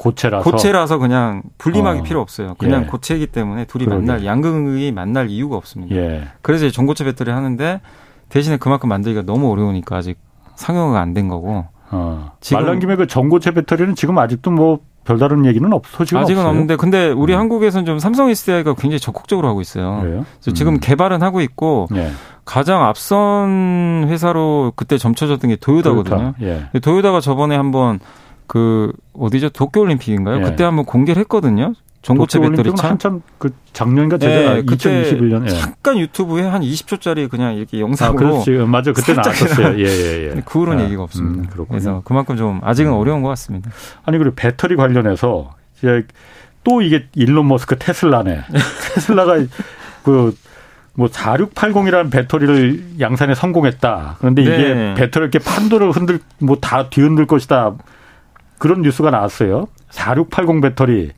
[0.00, 2.02] 고체라서 고체라서 그냥 분리막이 어.
[2.04, 2.54] 필요 없어요.
[2.54, 2.86] 그냥 예.
[2.86, 4.06] 고체이기 때문에 둘이 그러게.
[4.06, 5.94] 만날 양극이 만날 이유가 없습니다.
[5.94, 6.28] 예.
[6.40, 7.80] 그래서 전고체 배터리 하는데
[8.30, 10.18] 대신에 그만큼 만들기가 너무 어려우니까 아직
[10.60, 11.64] 상용화가 안 된 거고.
[11.90, 12.32] 어.
[12.52, 16.50] 말란 김에 그 전고체 배터리는 지금 아직도 뭐 별다른 얘기는 없어 지금 아직은 없어요?
[16.50, 17.40] 없는데 근데 우리 음.
[17.40, 19.98] 한국에서는 좀 삼성 SDI가 굉장히 적극적으로 하고 있어요.
[20.02, 20.24] 그래요?
[20.40, 20.78] 그래서 지금 음.
[20.80, 22.10] 개발은 하고 있고 예.
[22.44, 26.34] 가장 앞선 회사로 그때 점쳐졌던 게 도요다거든요.
[26.38, 26.68] 도요타.
[26.74, 26.78] 예.
[26.80, 27.98] 도요다가 저번에 한번
[28.46, 30.38] 그 어디죠 도쿄 올림픽인가요?
[30.38, 30.42] 예.
[30.42, 31.72] 그때 한번 공개를 했거든요.
[32.02, 35.48] 전고체 배터리 차 한참 그 작년인가 재작 네, 2021년 예.
[35.50, 39.78] 잠깐 유튜브에 한 20초짜리 그냥 이렇게 영상으로 아, 맞아 그때 나왔었어요.
[39.78, 40.42] 예, 예, 예.
[40.44, 41.42] 그 후로는 아, 얘기가 없습니다.
[41.42, 41.68] 음, 그렇군요.
[41.68, 42.96] 그래서 그만큼 좀 아직은 음.
[42.96, 43.70] 어려운 것 같습니다.
[44.04, 46.06] 아니 그리고 배터리 관련해서 이제
[46.64, 48.44] 또 이게 일론 머스크 테슬라네.
[48.94, 49.36] 테슬라가
[50.02, 50.34] 그
[50.94, 54.16] 뭐 4680이라는 배터리를 양산에 성공했다.
[54.18, 54.94] 그런데 이게 네.
[54.94, 57.74] 배터리 이렇게 판도를 흔들 뭐 다 뒤흔들 것이다.
[58.58, 59.68] 그런 뉴스가 나왔어요.
[59.90, 61.12] 4680 배터리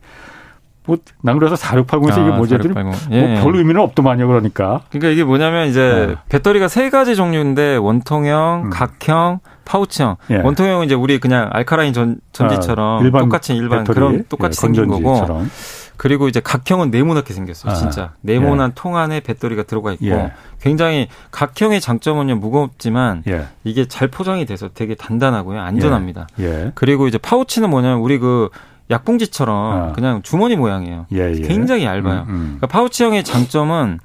[0.84, 2.54] 뭐, 난 그래서 4680에서 아, 이게 뭐지?
[2.54, 3.12] 4680.
[3.12, 3.34] 예.
[3.34, 4.80] 뭐별 의미는 없더만요, 그러니까.
[4.90, 6.14] 그러니까 이게 뭐냐면 이제 네.
[6.28, 8.70] 배터리가 세 가지 종류인데 원통형, 음.
[8.70, 10.16] 각형, 파우치형.
[10.30, 10.36] 예.
[10.38, 14.60] 원통형은 이제 우리 그냥 알카라인 전, 전지처럼 아, 일반 똑같이 일반 배터리, 그런 똑같이 예,
[14.60, 15.44] 생긴 거고.
[15.96, 18.14] 그리고 이제 각형은 네모나게 생겼어요, 아, 진짜.
[18.22, 18.72] 네모난 예.
[18.74, 20.32] 통 안에 배터리가 들어가 있고 예.
[20.60, 23.46] 굉장히 각형의 장점은요 무겁지만 예.
[23.62, 26.26] 이게 잘 포장이 돼서 되게 단단하고요, 안전합니다.
[26.40, 26.72] 예.
[26.74, 28.48] 그리고 이제 파우치는 뭐냐면 우리 그
[28.90, 29.92] 약봉지처럼 아.
[29.92, 31.06] 그냥 주머니 모양이에요.
[31.12, 31.40] 예, 예.
[31.40, 32.22] 굉장히 얇아요.
[32.22, 32.42] 음, 음.
[32.58, 34.00] 그러니까 파우치형의 장점은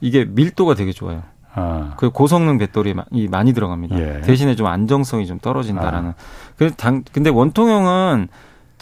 [0.00, 1.22] 이게 밀도가 되게 좋아요.
[1.54, 1.94] 아.
[1.96, 3.98] 그 고성능 배터리 이 많이 들어갑니다.
[3.98, 4.20] 예.
[4.22, 6.10] 대신에 좀 안정성이 좀 떨어진다라는.
[6.10, 7.02] 아.
[7.12, 8.28] 근데 원통형은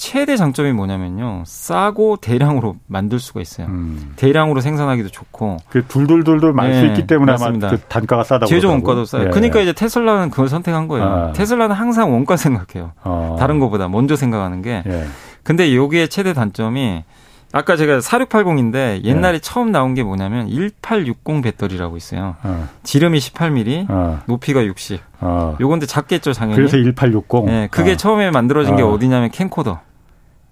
[0.01, 1.43] 최대 장점이 뭐냐면요.
[1.45, 3.67] 싸고 대량으로 만들 수가 있어요.
[3.67, 4.15] 음.
[4.17, 5.59] 대량으로 생산하기도 좋고.
[5.69, 7.69] 그 둘둘둘둘 많이 네, 있기 때문에 맞습니다.
[7.69, 8.47] 그 단가가 싸다고.
[8.47, 9.27] 제조 원가도 싸요.
[9.27, 9.29] 예.
[9.29, 11.05] 그러니까 이제 테슬라는 그걸 선택한 거예요.
[11.05, 11.33] 아.
[11.33, 12.93] 테슬라는 항상 원가 생각해요.
[13.03, 13.37] 아.
[13.39, 14.83] 다른 것보다 먼저 생각하는 게.
[14.87, 15.05] 예.
[15.43, 17.05] 근데 여기에 최대 단점이
[17.53, 19.39] 아까 제가 4680인데 옛날에 네.
[19.41, 22.37] 처음 나온 게 뭐냐면 1860 배터리라고 있어요.
[22.43, 22.69] 어.
[22.85, 24.21] 지름이 18mm, 어.
[24.25, 24.99] 높이가 60.
[25.21, 25.59] 어.
[25.61, 26.57] 요건데 작겠죠, 당연히.
[26.57, 27.45] 그래서 1860.
[27.45, 27.97] 네, 그게 어.
[27.97, 28.89] 처음에 만들어진 게 어.
[28.89, 29.81] 어디냐면 캠코더.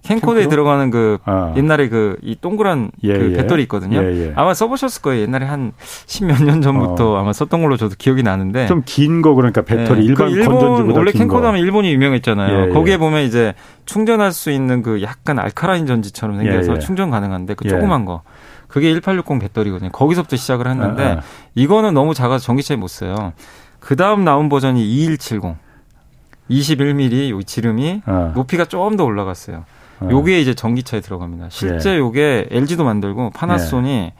[0.08, 0.50] 캠코더에 캠코더?
[0.50, 1.54] 들어가는 그 어.
[1.56, 3.36] 옛날에 그 이 동그란 예, 그 예.
[3.36, 4.02] 배터리 있거든요.
[4.02, 4.32] 예, 예.
[4.34, 5.22] 아마 써보셨을 거예요.
[5.22, 5.72] 옛날에 한
[6.06, 7.16] 십몇 년 전부터 어.
[7.20, 10.06] 아마 썼던 걸로 저도 기억이 나는데 좀 긴 거 그러니까 배터리 네.
[10.06, 12.58] 일반 그 일본 원래 캠코더 하면 일본이 유명했잖아요.
[12.58, 12.72] 예, 예.
[12.72, 13.54] 거기에 보면 이제
[13.86, 18.22] 충전할 수 있는 그 약간 알카라인 전지처럼 생겨서 충전 가능한데 그 조그만 거.
[18.68, 19.90] 그게 1860 배터리거든요.
[19.92, 21.20] 거기서부터 시작을 했는데 아, 아.
[21.54, 23.32] 이거는 너무 작아서 전기차에 못 써요.
[23.80, 25.56] 그 다음 나온 버전이 2170.
[26.50, 28.32] 21mm 요 지름이 아.
[28.34, 29.64] 높이가 조금 더 올라갔어요.
[30.00, 30.08] 어.
[30.10, 31.48] 요게 이제 전기차에 들어갑니다.
[31.50, 31.98] 실제 예.
[31.98, 34.12] 요게 LG도 만들고 파나소니 예.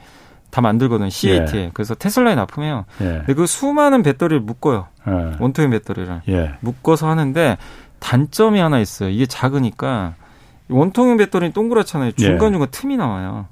[0.49, 1.09] 다 만들거든요.
[1.09, 1.65] CAT에.
[1.65, 1.71] 예.
[1.73, 2.85] 그래서 테슬라에 납품해요.
[3.01, 3.05] 예.
[3.05, 4.87] 근데 그 수많은 배터리를 묶어요.
[5.07, 5.11] 예.
[5.39, 6.51] 원통형 배터리를 예.
[6.61, 7.57] 묶어서 하는데
[7.99, 9.09] 단점이 하나 있어요.
[9.09, 10.15] 이게 작으니까
[10.69, 12.13] 원통형 배터리는 동그랗잖아요.
[12.13, 13.47] 중간중간 틈이 나와요.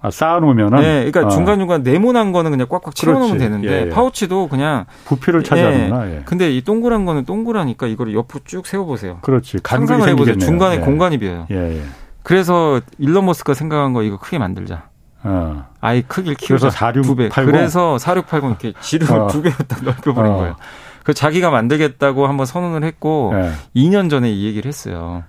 [0.00, 0.80] 아, 쌓아놓으면은.
[0.80, 1.28] 네, 그러니까 어.
[1.28, 3.88] 중간 중간 네모난 거는 그냥 꽉꽉 채워놓으면 되는데 예, 예.
[3.88, 6.10] 파우치도 그냥 부피를 차지하는구나.
[6.10, 6.22] 예.
[6.24, 9.18] 근데 이 동그란 거는 동그라니까 이거를 옆으로 쭉 세워보세요.
[9.22, 9.58] 그렇지.
[9.64, 10.38] 상상을 해보세요.
[10.38, 10.80] 중간에 예.
[10.80, 11.46] 공간이 비어요.
[11.50, 11.82] 예, 예.
[12.22, 14.84] 그래서 일론 머스크가 생각한 거 이거 크게 만들자.
[15.24, 15.66] 어.
[15.80, 17.32] 아이 크기를 키워서 4680.
[17.46, 19.26] 그래서 4680 이렇게 지름을 어.
[19.26, 20.36] 두 배로 딱 넓혀버린 어.
[20.36, 20.56] 거예요.
[21.02, 23.50] 그 자기가 만들겠다고 한번 선언을 했고 네.
[23.74, 25.24] 2년 전에 이 얘기를 했어요.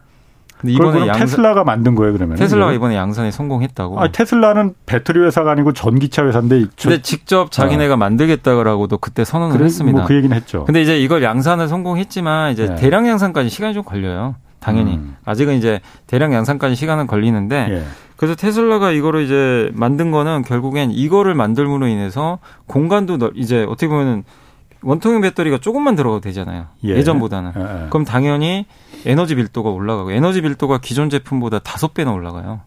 [0.59, 2.35] 근데 이번에 양산, 테슬라가 만든 거예요, 그러면?
[2.35, 3.97] 테슬라가 이번에 양산에 성공했다고.
[3.99, 6.65] 아, 테슬라는 배터리 회사가 아니고 전기차 회사인데.
[6.75, 7.97] 저, 근데 직접 자기네가 어.
[7.97, 9.97] 만들겠다고도 그때 선언을 그래, 했습니다.
[9.99, 10.65] 뭐 그 얘기는 했죠.
[10.65, 12.75] 근데 이제 이걸 양산을 성공했지만 이제 네.
[12.75, 14.35] 대량 양산까지 시간이 좀 걸려요.
[14.59, 14.95] 당연히.
[14.95, 15.15] 음.
[15.23, 17.83] 아직은 이제 대량 양산까지 시간은 걸리는데 예.
[18.17, 24.25] 그래서 테슬라가 이거를 이제 만든 거는 결국엔 이거를 만들므로 인해서 공간도 이제 어떻게 보면은
[24.81, 26.67] 원통형 배터리가 조금만 들어가도 되잖아요.
[26.83, 27.03] 예.
[27.03, 27.89] 전보다는 예, 예.
[27.89, 28.65] 그럼 당연히
[29.05, 32.61] 에너지 밀도가 올라가고 에너지 밀도가 기존 제품보다 다섯 배나 올라가요.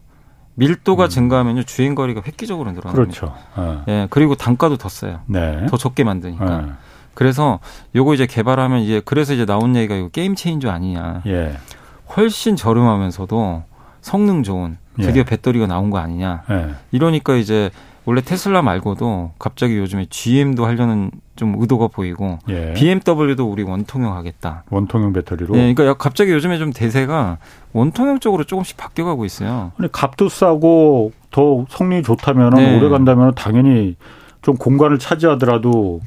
[0.55, 1.09] 밀도가 음.
[1.09, 2.93] 증가하면요 주행 거리가 획기적으로 늘어납니다.
[2.93, 3.35] 그렇죠.
[3.55, 3.83] 어.
[3.87, 5.21] 예, 그리고 단가도 더 써요.
[5.25, 5.65] 네.
[5.67, 6.61] 더 적게 만드니까.
[6.61, 6.71] 네.
[7.15, 7.59] 그래서
[7.95, 11.23] 요거 이제 개발하면 이제 그래서 이제 나온 얘기가 이거 게임 체인저 아니냐.
[11.27, 11.57] 예.
[12.15, 13.63] 훨씬 저렴하면서도
[14.01, 15.23] 성능 좋은 드디어 예.
[15.23, 16.43] 배터리가 나온 거 아니냐.
[16.51, 16.75] 예.
[16.91, 17.71] 이러니까 이제
[18.05, 22.73] 원래 테슬라 말고도 갑자기 요즘에 GM도 하려는 좀 의도가 보이고 예.
[22.73, 24.63] BMW도 우리 원통형 하겠다.
[24.69, 25.55] 원통형 배터리로.
[25.55, 27.37] 네, 그러니까 갑자기 요즘에 좀 대세가
[27.71, 29.71] 원통형 쪽으로 조금씩 바뀌어가고 있어요.
[29.77, 32.77] 아니 값도 싸고 더 성능이 좋다면 네.
[32.77, 33.95] 오래 간다면 당연히
[34.41, 36.01] 좀 공간을 차지하더라도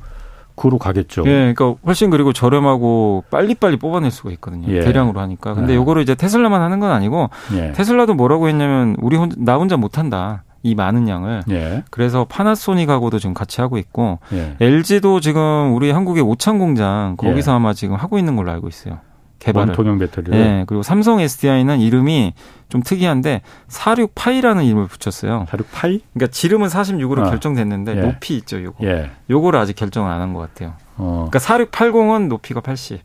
[0.57, 1.23] 그로 가겠죠.
[1.27, 4.69] 예, 그러니까 훨씬 그리고 저렴하고 빨리빨리 뽑아낼 수가 있거든요.
[4.69, 4.81] 예.
[4.81, 5.55] 대량으로 하니까.
[5.55, 5.77] 근데 예.
[5.77, 7.73] 요거를 이제 테슬라만 하는 건 아니고 예.
[7.73, 10.45] 테슬라도 뭐라고 했냐면 우리 혼, 나 혼자 못 한다.
[10.67, 11.43] 이 많은 양을.
[11.51, 11.85] 예.
[11.91, 14.57] 그래서 파나소닉하고도 지금 같이 하고 있고 예.
[14.61, 17.57] LG도 지금 우리 한국의 오창 공장 거기서 예.
[17.57, 18.99] 아마 지금 하고 있는 걸로 알고 있어요.
[19.39, 19.69] 개발을.
[19.69, 20.31] 원통형 배터리.
[20.33, 20.65] 네.
[20.67, 22.33] 그리고 삼성 SDI는 이름이
[22.69, 25.47] 좀 특이한데 46파이라는 이름을 붙였어요.
[25.49, 26.01] 46파이?
[26.15, 27.31] 그러니까 지름은 46으로 어.
[27.31, 28.01] 결정됐는데 예.
[28.01, 28.85] 높이 있죠, 요거.
[28.87, 29.11] 예.
[29.31, 30.73] 요거를 아직 결정을 안 한 것 같아요.
[30.97, 31.29] 어.
[31.31, 33.01] 그러니까 4680은 높이가 80.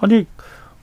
[0.00, 0.26] 아니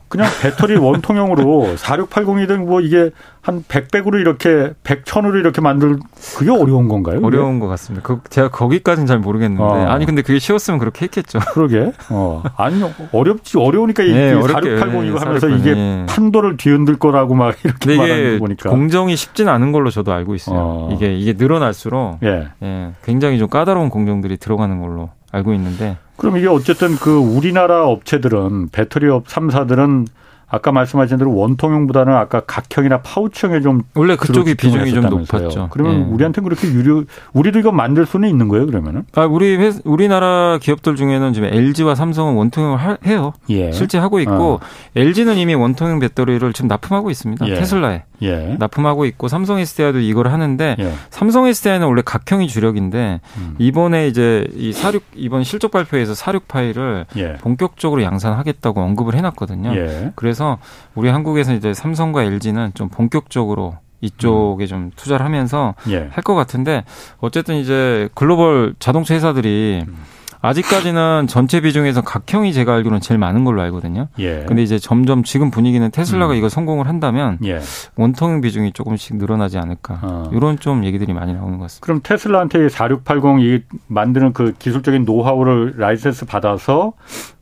[0.10, 5.97] 그냥 배터리 원통형으로 4680이든 뭐 이게 한 100백으로 이렇게 100천으로 이렇게 만들
[6.38, 7.22] 그게 어려운 건가요?
[7.24, 7.60] 어려운 그게?
[7.62, 8.05] 것 같습니다.
[8.05, 9.88] 그 제가 거기까지는 잘 모르겠는데 어.
[9.88, 11.39] 아니 근데 그게 쉬웠으면 그렇게 했겠죠.
[11.53, 11.91] 그러게.
[12.10, 12.43] 어.
[12.58, 12.82] 아니
[13.12, 16.05] 어렵지 어려우니까 네, 이4680 이거 하면서 이게 네.
[16.08, 20.58] 판도를 뒤흔들 거라고 막 이렇게 말하는 거 보니까 공정이 쉽진 않은 걸로 저도 알고 있어요.
[20.60, 20.89] 어.
[20.91, 22.49] 이게 이게 늘어날수록 예.
[22.64, 22.91] 예.
[23.05, 25.97] 굉장히 좀 까다로운 공정들이 들어가는 걸로 알고 있는데.
[26.15, 30.07] 그럼 이게 어쨌든 그 우리나라 업체들은 배터리 업 3사들은
[30.50, 35.68] 아까 말씀하신 대로 원통형보다는 아까 각형이나 파우치형에 좀 원래 그쪽이 비중이 좀 높았죠.
[35.72, 36.14] 그러면 예.
[36.14, 39.04] 우리한테는 그렇게 유료 우리도 이거 만들 수는 있는 거예요, 그러면은?
[39.16, 43.34] 아, 우리 회, 우리나라 기업들 중에는 지금 LG와 삼성은 원통형을 하, 해요.
[43.50, 43.74] 예.
[43.74, 44.60] 실제 하고 있고 어.
[44.95, 47.45] LG는 이미 원통형 배터리를 지금 납품하고 있습니다.
[47.48, 47.56] 예.
[47.56, 48.04] 테슬라에.
[48.22, 48.56] 예.
[48.58, 50.93] 납품하고 있고 삼성 SDI도 이걸 하는데 예.
[51.10, 53.56] 삼성 SDI는 원래 각형이 주력인데 음.
[53.60, 57.34] 이번에 이제 이 사륙 이번 실적 발표에서 사륙 파일을 예.
[57.34, 59.76] 본격적으로 양산하겠다고 언급을 해 놨거든요.
[59.76, 60.12] 예.
[60.38, 60.60] 그래서
[60.94, 64.68] 우리 한국에서 이제 삼성과 LG는 좀 본격적으로 이쪽에 음.
[64.68, 66.10] 좀 투자를 하면서 예.
[66.12, 66.84] 할것 같은데
[67.18, 69.96] 어쨌든 이제 글로벌 자동차 회사들이 음.
[70.40, 74.10] 아직까지는 전체 비중에서 각형이 제가 알기로는 제일 많은 걸로 알거든요.
[74.20, 74.46] 예.
[74.48, 76.38] 근데 이제 점점 지금 분위기는 테슬라가 음.
[76.38, 77.60] 이거 성공을 한다면 예.
[77.96, 80.00] 원통형 비중이 조금씩 늘어나지 않을까.
[80.04, 80.30] 어.
[80.32, 81.84] 이런 좀 얘기들이 많이 나오는 것 같습니다.
[81.84, 86.94] 그럼 테슬라한테 4680 이 만드는 그 기술적인 노하우를 라이센스 받아서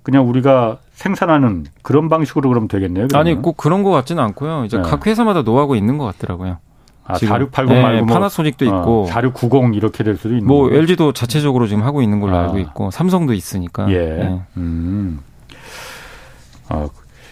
[0.01, 3.07] 그냥 우리가 생산하는 그런 방식으로 그러면 되겠네요.
[3.07, 3.27] 그러면?
[3.27, 4.65] 아니 꼭 그런 것 같지는 않고요.
[4.65, 4.83] 이제 네.
[4.83, 6.57] 각 회사마다 노하우가 있는 것 같더라고요.
[7.07, 10.79] 아, 4680 네, 말고 뭐 파나소닉도 어, 있고 4690 이렇게 될 수도 있는 뭐 거예요?
[10.79, 12.43] LG도 자체적으로 지금 하고 있는 걸로 아.
[12.43, 13.91] 알고 있고 삼성도 있으니까.
[13.91, 13.97] 예.
[13.97, 14.41] 네.
[14.57, 15.19] 음.
[16.69, 16.87] 아,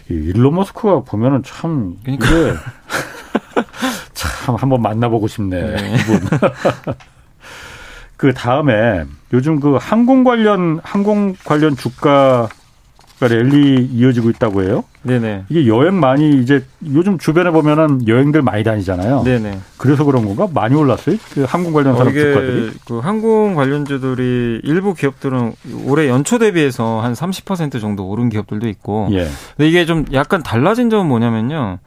[0.09, 2.27] 일론 머스크가 보면은 참 그러니까.
[2.27, 2.53] 이게
[4.13, 5.61] 참 한번 만나보고 싶네.
[5.61, 5.95] 네.
[5.95, 6.19] 이분.
[8.17, 12.47] 그 다음에 요즘 그 항공 관련 항공 관련 주가
[13.27, 14.83] 랠리 이어지고 있다고 해요.
[15.03, 15.45] 네네.
[15.49, 16.63] 이게 여행 많이 이제
[16.93, 19.23] 요즘 주변에 보면은 여행들 많이 다니잖아요.
[19.23, 19.59] 네네.
[19.77, 20.47] 그래서 그런 건가?
[20.53, 21.17] 많이 올랐어요?
[21.33, 22.71] 그 항공 관련 산업 어, 주가들이?
[22.85, 25.53] 그 항공 관련주들이 일부 기업들은
[25.85, 29.09] 올해 연초 대비해서 한 30% 정도 오른 기업들도 있고.
[29.11, 29.27] 예.
[29.57, 31.79] 근데 이게 좀 약간 달라진 점은 뭐냐면요.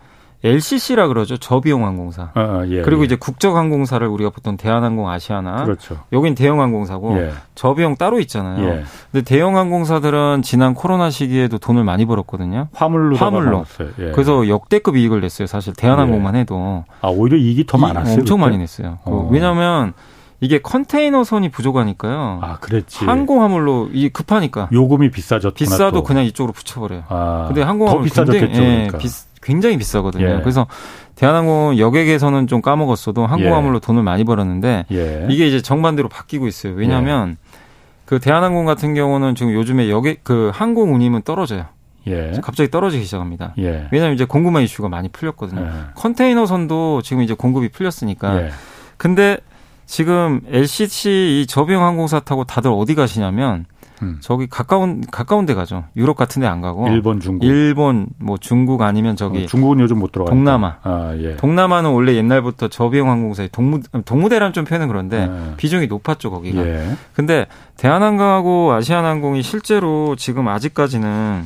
[0.45, 1.37] LCC라 그러죠.
[1.37, 2.31] 저비용 항공사.
[2.35, 3.07] 아, 아, 예, 그리고 예.
[3.07, 5.65] 이제 국적 항공사를 우리가 보통 대한항공, 아시아나.
[5.65, 5.99] 그렇죠.
[6.13, 7.33] 여긴 대형 항공사고 예.
[7.55, 8.65] 저비용 따로 있잖아요.
[8.65, 8.85] 예.
[9.11, 12.69] 근데 대형 항공사들은 지난 코로나 시기에도 돈을 많이 벌었거든요.
[12.75, 13.17] 화물로.
[13.17, 13.65] 화물로.
[13.99, 14.13] 예.
[14.13, 15.47] 그래서 역대급 이익을 냈어요.
[15.47, 16.41] 사실 대한항공만 예.
[16.41, 16.85] 해도.
[17.01, 18.15] 아 오히려 이익이 더 많았어요.
[18.15, 18.47] 엄청 그때?
[18.47, 18.99] 많이 냈어요.
[19.05, 19.29] 어.
[19.33, 19.95] 왜냐하면
[20.41, 22.41] 이게 컨테이너선이 부족하니까요.
[22.43, 23.07] 아, 그랬지.
[23.07, 25.55] 항공화물로 이 급하니까 요금이 비싸졌구나.
[25.55, 26.03] 비싸도 또.
[26.03, 27.05] 그냥 이쪽으로 붙여버려요.
[27.09, 28.47] 아, 근데 항공화물 비싸졌겠죠.
[28.47, 29.09] 굉장히, 예, 비,
[29.47, 30.27] 굉장히 비싸거든요.
[30.27, 30.41] 예.
[30.41, 30.67] 그래서
[31.15, 33.81] 대한항공 여객에서는 좀 까먹었어도 항공화물로 예.
[33.81, 35.27] 돈을 많이 벌었는데 예.
[35.31, 36.75] 이게 이제 정반대로 바뀌고 있어요.
[36.75, 37.59] 왜냐하면 예.
[38.05, 41.67] 그 대한항공 같은 경우는 지금 요즘에 여객 그 항공 운임은 떨어져요.
[42.09, 42.33] 예.
[42.43, 43.55] 갑자기 떨어지기 시작합니다.
[43.59, 43.89] 예.
[43.93, 45.61] 왜냐하면 이제 공급망 이슈가 많이 풀렸거든요.
[45.61, 45.71] 예.
[45.95, 48.43] 컨테이너선도 지금 이제 공급이 풀렸으니까.
[48.43, 48.51] 예.
[48.97, 49.39] 근데
[49.87, 53.65] 지금 LCC 이 저비용 항공사 타고 다들 어디 가시냐면
[54.03, 54.19] 음.
[54.21, 55.85] 저기 가까운 가까운 데 가죠.
[55.97, 57.45] 유럽 같은 데 안 가고 일본, 중국.
[57.47, 60.31] 일본 뭐 중국 아니면 저기 어, 중국은 요즘 못 들어가.
[60.31, 60.79] 동남아.
[60.83, 61.37] 아, 예.
[61.37, 65.57] 동남아는 원래 옛날부터 저비용 항공사의 동무 동무대란 좀 표현은 그런데 예.
[65.57, 66.67] 비중이 높았죠, 거기가.
[66.67, 66.97] 예.
[67.15, 71.45] 근데 대한항공하고 아시아나항공이 실제로 지금 아직까지는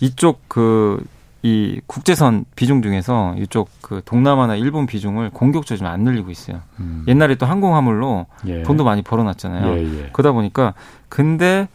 [0.00, 1.02] 이쪽 그
[1.44, 6.60] 이 국제선 비중 중에서 이쪽 그 동남아나 일본 비중을 공격적으로 좀안 늘리고 있어요.
[6.78, 7.04] 음.
[7.08, 8.62] 옛날에 또 항공화물로 예.
[8.62, 9.76] 돈도 많이 벌어놨잖아요.
[9.76, 10.10] 예, 예.
[10.12, 10.74] 그러다 보니까
[11.08, 11.66] 근데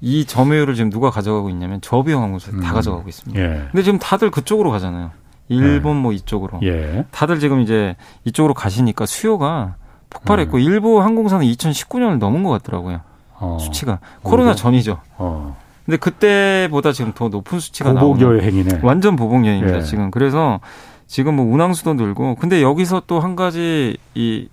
[0.00, 2.60] 이 점유율을 지금 누가 가져가고 있냐면 저비용 항공사 음.
[2.60, 3.40] 다 가져가고 있습니다.
[3.40, 3.68] 예.
[3.70, 5.10] 근데 지금 다들 그쪽으로 가잖아요.
[5.48, 6.00] 일본 예.
[6.00, 6.60] 뭐 이쪽으로.
[6.62, 7.04] 예.
[7.10, 9.74] 다들 지금 이제 이쪽으로 가시니까 수요가
[10.08, 10.62] 폭발했고 음.
[10.62, 13.00] 일부 항공사는 2019년을 넘은 것 같더라고요.
[13.38, 13.58] 어.
[13.60, 14.98] 수치가 코로나 전이죠.
[15.18, 15.56] 어.
[15.86, 18.80] 근데 그때보다 지금 더 높은 수치가 나오고 보복 여행이네.
[18.82, 19.78] 완전 보복 여행입니다.
[19.78, 19.82] 예.
[19.82, 20.60] 지금 그래서
[21.06, 24.48] 지금 뭐 운항수도 늘고 근데 여기서 또 한 가지 이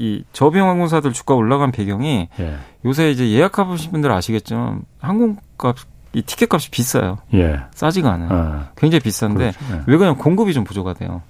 [0.00, 2.56] 이 저비용 항공사들 주가 올라간 배경이 예.
[2.86, 5.76] 요새 이제 예약하신 분들 아시겠지만 항공값
[6.14, 7.18] 이 티켓 값이 비싸요.
[7.34, 7.60] 예.
[7.74, 8.28] 싸지가 않아요.
[8.32, 8.68] 어.
[8.76, 9.74] 굉장히 비싼데 그렇죠.
[9.74, 9.82] 예.
[9.86, 11.20] 왜 그냥 공급이 좀 부족하대요.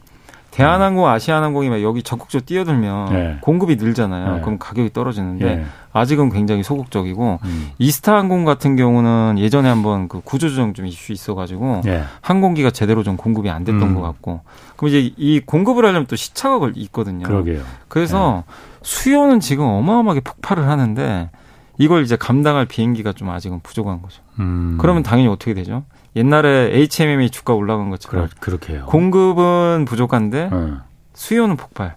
[0.50, 3.38] 대한항공, 아시아항공이 막 여기 적극적으로 뛰어들면 네.
[3.40, 4.36] 공급이 늘잖아요.
[4.36, 4.40] 네.
[4.40, 5.64] 그럼 가격이 떨어지는데 네.
[5.92, 7.70] 아직은 굉장히 소극적이고 음.
[7.78, 11.82] 이스타항공 같은 경우는 예전에 한번 그 구조조정 좀 이슈 있어가지고
[12.20, 13.94] 항공기가 제대로 좀 공급이 안 됐던 음.
[13.94, 14.40] 것 같고
[14.76, 17.26] 그럼 이제 이 공급을 하려면 또 시차가 걸 있거든요.
[17.26, 17.62] 그러게요.
[17.88, 18.44] 그래서
[18.82, 21.30] 수요는 지금 어마어마하게 폭발을 하는데
[21.78, 24.20] 이걸 이제 감당할 비행기가 좀 아직은 부족한 거죠.
[24.38, 24.76] 음.
[24.80, 25.84] 그러면 당연히 어떻게 되죠?
[26.16, 30.72] 옛날에 HMM이 주가 올라간 것처럼 그렇, 게요 공급은 부족한데 네.
[31.14, 31.96] 수요는 폭발.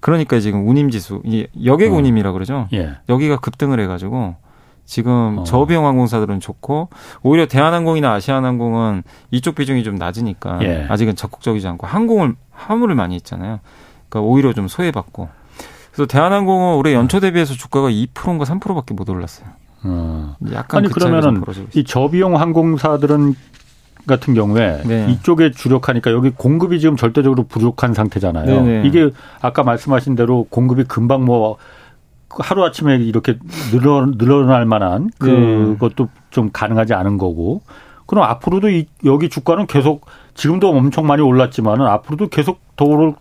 [0.00, 1.22] 그러니까 지금 운임 지수,
[1.64, 1.96] 여객 어.
[1.96, 2.68] 운임이라 그러죠.
[2.72, 2.96] 예.
[3.08, 4.34] 여기가 급등을 해가지고
[4.84, 5.44] 지금 어.
[5.44, 6.88] 저비용 항공사들은 좋고
[7.22, 10.86] 오히려 대한항공이나 아시아나항공은 이쪽 비중이 좀 낮으니까 예.
[10.88, 13.60] 아직은 적극적이지 않고 항공을 화물을 많이 했잖아요.
[14.08, 15.28] 그러니까 오히려 좀 소외받고.
[15.92, 19.46] 그래서 대한항공은 올해 연초 대비해서 주가가 2%인가 3%밖에 못 올랐어요.
[19.84, 20.36] 어.
[20.52, 21.42] 약간 아니 그 그러면은
[21.74, 23.34] 이 저비용 항공사들은
[24.06, 25.06] 같은 경우에 네.
[25.10, 28.46] 이쪽에 주력하니까 여기 공급이 지금 절대적으로 부족한 상태잖아요.
[28.46, 28.88] 네네.
[28.88, 29.10] 이게
[29.40, 31.56] 아까 말씀하신 대로 공급이 금방 뭐
[32.30, 33.38] 하루 아침에 이렇게
[33.70, 35.26] 늘어 늘어날 만한 네.
[35.30, 36.10] 그것도 네.
[36.30, 37.62] 좀 가능하지 않은 거고.
[38.06, 43.14] 그럼 앞으로도 이 여기 주가는 계속 지금도 엄청 많이 올랐지만은 앞으로도 계속 더 오를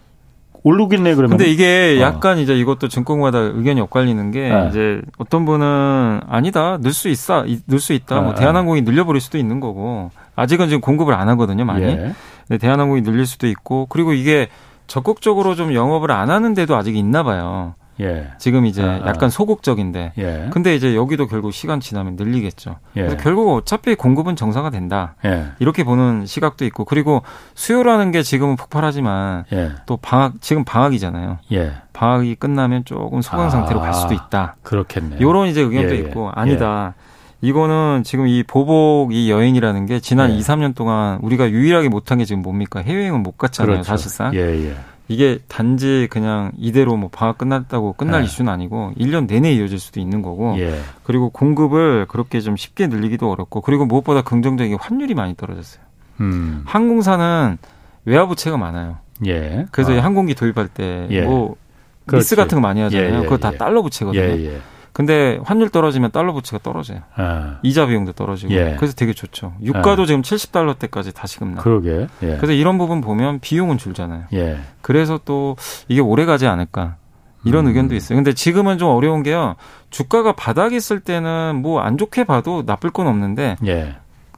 [0.64, 1.38] 오르겠네 그러면.
[1.38, 2.02] 근데 이게 어.
[2.02, 2.42] 약간 어.
[2.42, 4.68] 이제 이것도 증권마다 의견이 엇갈리는 게 네.
[4.70, 8.16] 이제 어떤 분은 아니다 늘 수 있어 늘 수 있다.
[8.16, 8.22] 네.
[8.22, 11.86] 뭐 대한항공이 늘려버릴 수도 있는 거고 아직은 지금 공급을 안 하거든요 많이.
[11.86, 12.14] 예.
[12.48, 14.50] 근 대한항공이 늘릴 수도 있고 그리고 이게
[14.88, 17.76] 적극적으로 좀 영업을 안 하는데도 아직 있나 봐요.
[18.02, 18.28] 예.
[18.38, 19.08] 지금 이제 아, 아.
[19.08, 20.14] 약간 소극적인데.
[20.18, 20.50] 예.
[20.52, 22.78] 근데 이제 여기도 결국 시간 지나면 늘리겠죠.
[22.98, 23.02] 예.
[23.02, 25.16] 그래서 결국 어차피 공급은 정상화 된다.
[25.26, 25.46] 예.
[25.60, 27.22] 이렇게 보는 시각도 있고 그리고
[27.56, 29.72] 수요라는 게 지금은 폭발하지만 예.
[29.86, 31.40] 또 방학 지금 방학이잖아요.
[31.52, 31.74] 예.
[31.94, 34.56] 방학이 끝나면 조금 소강 상태로 아, 갈 수도 있다.
[34.64, 35.18] 그렇겠네.
[35.22, 36.96] 요런 이제 의견도 있고 아니다.
[37.42, 40.36] 이거는 지금 이 보복 이 여행이라는 게 지난 예.
[40.36, 42.80] 2, 3년 동안 우리가 유일하게 못한 게 지금 뭡니까?
[42.82, 43.88] 해외여행은 못 갔잖아요, 그렇죠.
[43.88, 44.34] 사실상.
[44.36, 44.76] 예, 예.
[45.12, 48.26] 이게 단지 그냥 이대로 뭐 방학 끝났다고 끝날 네.
[48.26, 50.80] 이슈는 아니고 1년 내내 이어질 수도 있는 거고 예.
[51.04, 55.84] 그리고 공급을 그렇게 좀 쉽게 늘리기도 어렵고 그리고 무엇보다 긍정적인 환율이 많이 떨어졌어요.
[56.22, 56.64] 음.
[56.66, 57.58] 항공사는
[58.06, 59.00] 외화부채가 많아요.
[59.26, 59.66] 예.
[59.72, 60.00] 그래서 아.
[60.02, 62.16] 항공기 도입할 때뭐 예.
[62.16, 63.14] 미스 같은 거 많이 하잖아요.
[63.14, 63.58] 예, 예, 그거 다 예.
[63.58, 64.62] 달러 부채거든요.
[64.94, 67.00] 근데 환율 떨어지면 달러 부채가 떨어져요.
[67.16, 67.60] 아.
[67.64, 68.52] 이자 비용도 떨어지고.
[68.54, 68.76] 예.
[68.78, 69.54] 그래서 되게 좋죠.
[69.64, 70.06] 유가도 아.
[70.06, 71.62] 지금 70달러 때까지 다시금 나.
[71.62, 72.08] 그러게.
[72.24, 72.36] 예.
[72.38, 74.26] 그래서 이런 부분 보면 비용은 줄잖아요.
[74.34, 74.60] 예.
[74.82, 75.56] 그래서 또
[75.88, 76.96] 이게 오래 가지 않을까.
[77.44, 77.70] 이런 음.
[77.70, 78.18] 의견도 있어요.
[78.18, 79.56] 근데 지금은 좀 어려운 게요.
[79.90, 83.96] 주가가 바닥에 있을 때는 뭐 안 좋게 봐도 나쁠 건 없는데 예.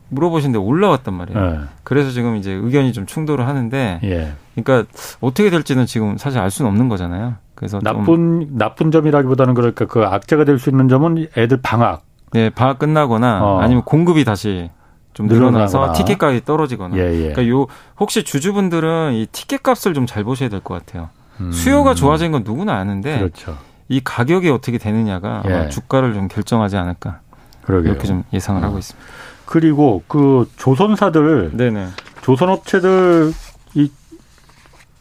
[0.09, 1.45] 물어보신데 올라왔단 말이에요.
[1.45, 1.59] 예.
[1.83, 4.33] 그래서 지금 이제 의견이 좀 충돌을 하는데 예.
[4.55, 4.89] 그러니까
[5.19, 7.35] 어떻게 될지는 지금 사실 알 수는 없는 거잖아요.
[7.55, 12.03] 그래서 나쁜 나쁜 점이라기보다는 그러니까 그 악재가 될 수 있는 점은 애들 방학.
[12.31, 13.59] 네, 방학 끝나거나 어.
[13.59, 14.69] 아니면 공급이 다시
[15.13, 15.93] 좀 늘어나서 늘어나거나.
[15.93, 16.97] 티켓 가격이 떨어지거나.
[16.97, 17.31] 예, 예.
[17.33, 17.67] 그러니까 요
[17.99, 21.09] 혹시 주주분들은 이 티켓 값을 좀 잘 보셔야 될 것 같아요.
[21.41, 21.51] 음.
[21.51, 23.57] 수요가 좋아진 건 누구나 아는데 그렇죠.
[23.89, 25.69] 이 가격이 어떻게 되느냐가 예.
[25.69, 27.19] 주가를 좀 결정하지 않을까.
[27.63, 27.91] 그러게요.
[27.91, 28.65] 이렇게 좀 예상을 어.
[28.67, 29.07] 하고 있습니다.
[29.45, 31.87] 그리고 그 조선사들, 네네.
[32.21, 33.31] 조선업체들
[33.75, 33.91] 이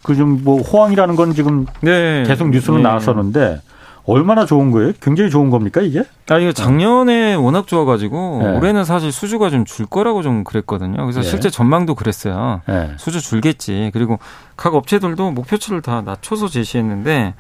[0.03, 2.24] 그 좀 뭐 호황이라는 건 지금 네.
[2.26, 2.82] 계속 뉴스로 네.
[2.82, 3.61] 나왔었는데
[4.05, 4.92] 얼마나 좋은 거예요?
[5.00, 6.03] 굉장히 좋은 겁니까 이게?
[6.28, 8.57] 아 이게 작년에 워낙 좋아가지고 네.
[8.57, 10.96] 올해는 사실 수주가 좀 줄 거라고 좀 그랬거든요.
[11.03, 11.28] 그래서 네.
[11.28, 12.62] 실제 전망도 그랬어요.
[12.66, 12.90] 네.
[12.96, 13.90] 수주 줄겠지.
[13.92, 14.18] 그리고
[14.57, 17.34] 각 업체들도 목표치를 다 낮춰서 제시했는데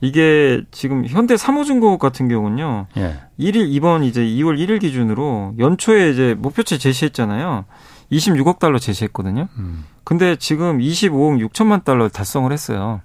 [0.00, 2.86] 이게 지금 현대 사무중공업 같은 경우는요.
[2.96, 3.16] 예.
[3.38, 7.64] 1일 이번 이제 2월 1일 기준으로 연초에 이제 목표치 제시했잖아요.
[8.12, 9.48] 26억 달러 제시했거든요.
[9.58, 9.84] 음.
[10.04, 13.00] 근데 지금 25억 6천만 달러 달성을 했어요.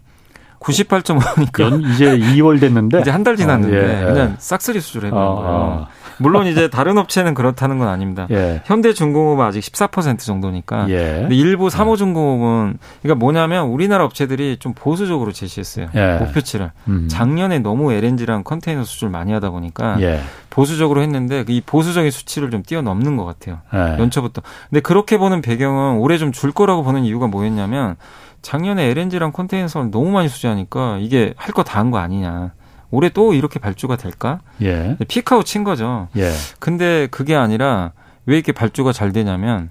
[0.59, 1.59] 98.5니까.
[1.63, 3.01] 연, 이제 2월 됐는데.
[3.01, 3.77] 이제 한 달 지났는데.
[3.77, 4.05] 어, 예.
[4.05, 5.51] 그냥 싹쓸이 수주를 해버린 어, 거예요.
[5.51, 5.87] 어.
[6.17, 8.27] 물론 이제 다른 업체는 그렇다는 건 아닙니다.
[8.31, 8.61] 예.
[8.65, 10.89] 현대중공업은 아직 14% 정도니까.
[10.89, 11.17] 예.
[11.21, 15.87] 근데 일부 사모중공업은 그러니까 뭐냐면 우리나라 업체들이 좀 보수적으로 제시했어요.
[15.95, 16.17] 예.
[16.19, 16.71] 목표치를.
[16.87, 17.07] 음.
[17.09, 20.21] 작년에 너무 LNG랑 컨테이너 수주를 많이 하다 보니까 예.
[20.49, 23.59] 보수적으로 했는데 이 보수적인 수치를 좀 뛰어넘는 것 같아요.
[23.73, 23.99] 예.
[24.01, 24.41] 연초부터.
[24.69, 27.95] 근데 그렇게 보는 배경은 올해 좀 줄 거라고 보는 이유가 뭐였냐면
[28.41, 32.51] 작년에 LNG랑 컨테이너선을 너무 많이 수주하니까 이게 할 거 다 한 거 아니냐.
[32.95, 34.39] 올해 또 이렇게 발주가 될까?
[34.61, 34.97] 예.
[35.07, 36.07] 피크아웃 친 거죠.
[36.17, 36.31] 예.
[36.59, 37.91] 근데 그게 아니라
[38.25, 39.69] 왜 이렇게 발주가 잘 되냐면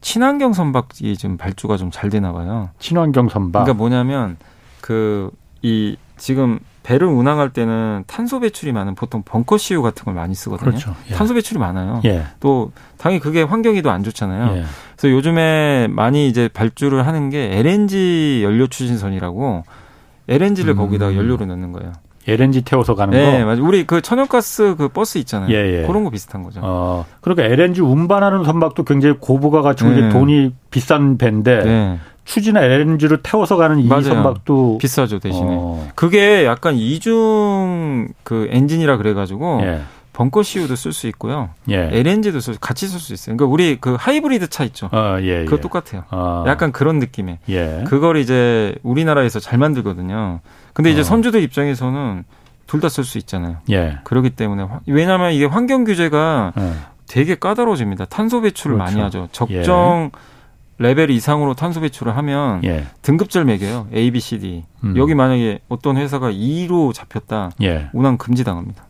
[0.00, 2.70] 친환경 선박이 좀 발주가 좀 잘 되나 봐요.
[2.78, 3.64] 친환경 선박.
[3.64, 4.36] 그러니까 뭐냐면
[4.80, 5.30] 그
[5.62, 10.70] 이 지금 배를 운항할 때는 탄소 배출이 많은 보통 벙커 CU 같은 걸 많이 쓰거든요.
[10.70, 10.94] 그렇죠.
[11.10, 11.14] 예.
[11.14, 12.00] 탄소 배출이 많아요.
[12.04, 12.24] 예.
[12.38, 14.56] 또 당연히 그게 환경에도 안 좋잖아요.
[14.58, 14.64] 예.
[14.96, 19.64] 그래서 요즘에 많이 이제 발주를 하는 게 LNG 연료 추진선이라고
[20.28, 20.76] LNG를 음.
[20.76, 21.92] 거기다 연료로 넣는 거예요.
[22.28, 23.32] LNG 태워서 가는 네, 거.
[23.38, 23.64] 네, 맞아요.
[23.64, 25.50] 우리 그 천연가스 그 버스 있잖아요.
[25.54, 25.86] 예, 예.
[25.86, 26.60] 그런 거 비슷한 거죠.
[26.62, 30.08] 어, 그러니까 LNG 운반하는 선박도 굉장히 고부가 가지고 네.
[30.08, 31.98] 돈이 비싼 배인데 네.
[32.24, 34.02] 추진한 LNG를 태워서 가는 이 맞아요.
[34.02, 35.46] 선박도 비싸죠 대신에.
[35.48, 35.88] 어.
[35.94, 39.80] 그게 약간 이중 그 엔진이라 그래가지고 예.
[40.12, 41.50] 벙커 CU도 쓸 수 있고요.
[41.68, 41.90] 예.
[41.92, 43.36] LNG도 쓸, 같이 쓸 수 있어요.
[43.36, 44.88] 그러니까 우리 그 하이브리드 차 있죠.
[44.90, 45.60] 어, 예, 그거 예.
[45.60, 46.04] 똑같아요.
[46.10, 46.42] 어.
[46.46, 47.38] 약간 그런 느낌의.
[47.50, 47.84] 예.
[47.86, 50.40] 그걸 이제 우리나라에서 잘 만들거든요.
[50.76, 51.04] 근데 이제 어.
[51.04, 52.24] 선주들 입장에서는
[52.66, 53.56] 둘 다 쓸 수 있잖아요.
[53.70, 53.98] 예.
[54.04, 56.72] 그렇기 때문에 왜냐하면 이게 환경 규제가 예.
[57.08, 58.04] 되게 까다로워집니다.
[58.06, 58.92] 탄소 배출을 그렇죠.
[58.92, 59.28] 많이 하죠.
[59.32, 60.18] 적정 예.
[60.78, 62.84] 레벨 이상으로 탄소 배출을 하면 예.
[63.00, 63.86] 등급제를 매겨요.
[63.94, 64.64] A, B, C, D.
[64.84, 64.94] 음.
[64.98, 67.52] 여기 만약에 어떤 회사가 2로 잡혔다.
[67.62, 67.88] 예.
[67.94, 68.84] 운항 금지당합니다.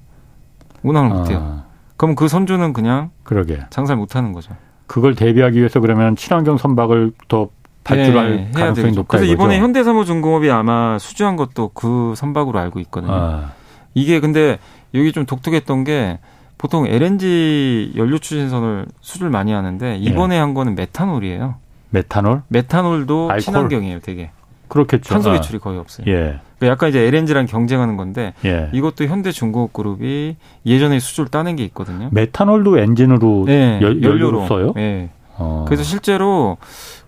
[0.83, 1.15] 운항을 아.
[1.15, 1.63] 못해요.
[1.97, 3.61] 그럼 그 선주는 그냥 그러게.
[3.71, 4.57] 장사를 못하는 거죠.
[4.89, 7.51] 그걸 대비하기 위해서 그러면 친환경 선박을 더
[7.87, 9.19] 발주할 네, 가능성이 높다.
[9.19, 13.13] 그래서 이번에 현대사무중공업이 아마 수주한 것도 그 선박으로 알고 있거든요.
[13.13, 13.53] 아.
[13.95, 14.59] 이게 근데
[14.95, 16.19] 여기 좀 독특했던 게
[16.59, 20.41] 보통 LNG 연료 추진선을 수주를 많이 하는데 이번에 예.
[20.41, 21.55] 한 거는 메탄올이에요.
[21.91, 22.43] 메탄올?
[22.49, 23.41] 메탄올도 알콜.
[23.41, 24.31] 친환경이에요, 되게.
[24.69, 25.09] 그렇겠죠.
[25.09, 25.35] 탄소 아.
[25.35, 26.07] 배출이 거의 없어요.
[26.09, 26.41] 예.
[26.59, 28.69] 그러니까 약간 이제 LNG랑 경쟁하는 건데 예.
[28.73, 32.09] 이것도 현대중공업그룹이 예전에 수주를 따낸 게 있거든요.
[32.11, 34.73] 메탄올도 엔진으로 네, 연, 연료로 써요?
[34.75, 35.11] 네.
[35.39, 35.65] 어.
[35.69, 36.57] 그래서 실제로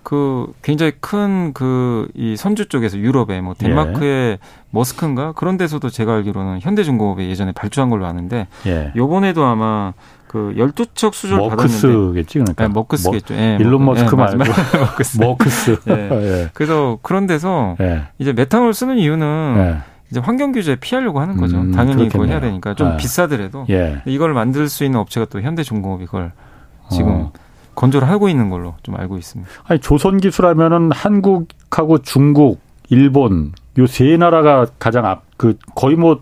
[0.09, 4.39] 그 굉장히 큰 그 이 선주 쪽에서 유럽에 뭐 덴마크의 예.
[4.71, 8.91] 머스크인가 그런 데서도 제가 알기로는 현대중공업에 예전에 발주한 걸로 아는데 예.
[8.97, 9.93] 요번에도 아마
[10.27, 12.67] 그 12척 수주를 머크스겠지 그러니까.
[12.67, 13.35] 네, 머크스겠죠.
[13.35, 14.39] 예, 일론 머스크 예, 말고
[14.81, 15.19] 머크스.
[15.21, 15.77] 머크스.
[15.89, 15.93] 예.
[16.45, 16.49] 예.
[16.55, 18.05] 그래서 그런 데서 예.
[18.19, 19.77] 이제 메탄올 쓰는 이유는 예.
[20.11, 21.59] 이제 환경 규제 피하려고 하는 거죠.
[21.59, 22.97] 음, 당연히 그거 해야 되니까 좀 아.
[22.97, 23.67] 비싸더라도
[24.07, 26.33] 이걸 만들 수 있는 업체가 또 현대중공업이 그걸
[26.91, 27.33] 지금 어.
[27.79, 29.49] 건조를 하고 있는 걸로 좀 알고 있습니다.
[29.67, 32.61] 아니 조선 기술하면은 한국하고 중국,
[32.91, 36.21] 일본 요 세 나라가 가장 앞 그 거의 뭐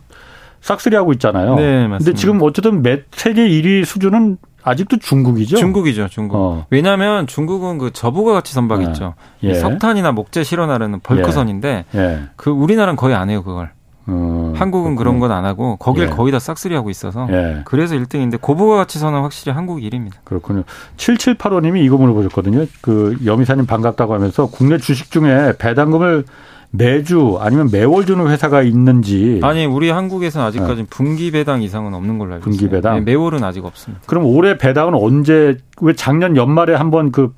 [0.60, 1.54] 싹쓸이 하고 있잖아요.
[1.54, 1.98] 네, 맞습니다.
[1.98, 5.56] 근데 지금 어쨌든 매, 세계 1위 수준은 아직도 중국이죠.
[5.56, 6.36] 중국이죠, 중국.
[6.36, 6.66] 어.
[6.70, 8.86] 왜냐하면 중국은 그 저부가 가치 선박 네.
[8.86, 9.14] 있죠.
[9.44, 9.54] 예.
[9.54, 11.98] 석탄이나 목재 실어 나르는 벌크선인데 예.
[11.98, 12.20] 예.
[12.36, 13.70] 그 우리나라는 거의 안 해요 그걸.
[14.08, 14.96] 음, 한국은.
[14.96, 16.08] 그런 건 안 하고 거길 예.
[16.08, 17.62] 거의 다 싹쓸이 하고 있어서 예.
[17.64, 20.12] 그래서 1등인데 고부가 가치선은 확실히 한국 1위입니다.
[20.24, 20.62] 그렇군요.
[20.96, 22.66] 7785님이 이거 물어보셨거든요.
[22.80, 26.24] 그 여미사님 반갑다고 하면서 국내 주식 중에 배당금을
[26.70, 30.86] 매주 아니면 매월 주는 회사가 있는지 아니 우리 한국에서는 아직까지 네.
[30.90, 32.70] 분기 배당 이상은 없는 걸로 알고 분기 있어요.
[32.70, 34.02] 배당 네, 매월은 아직 없습니다.
[34.06, 37.32] 그럼 올해 배당은 언제 왜 작년 연말에 한번 그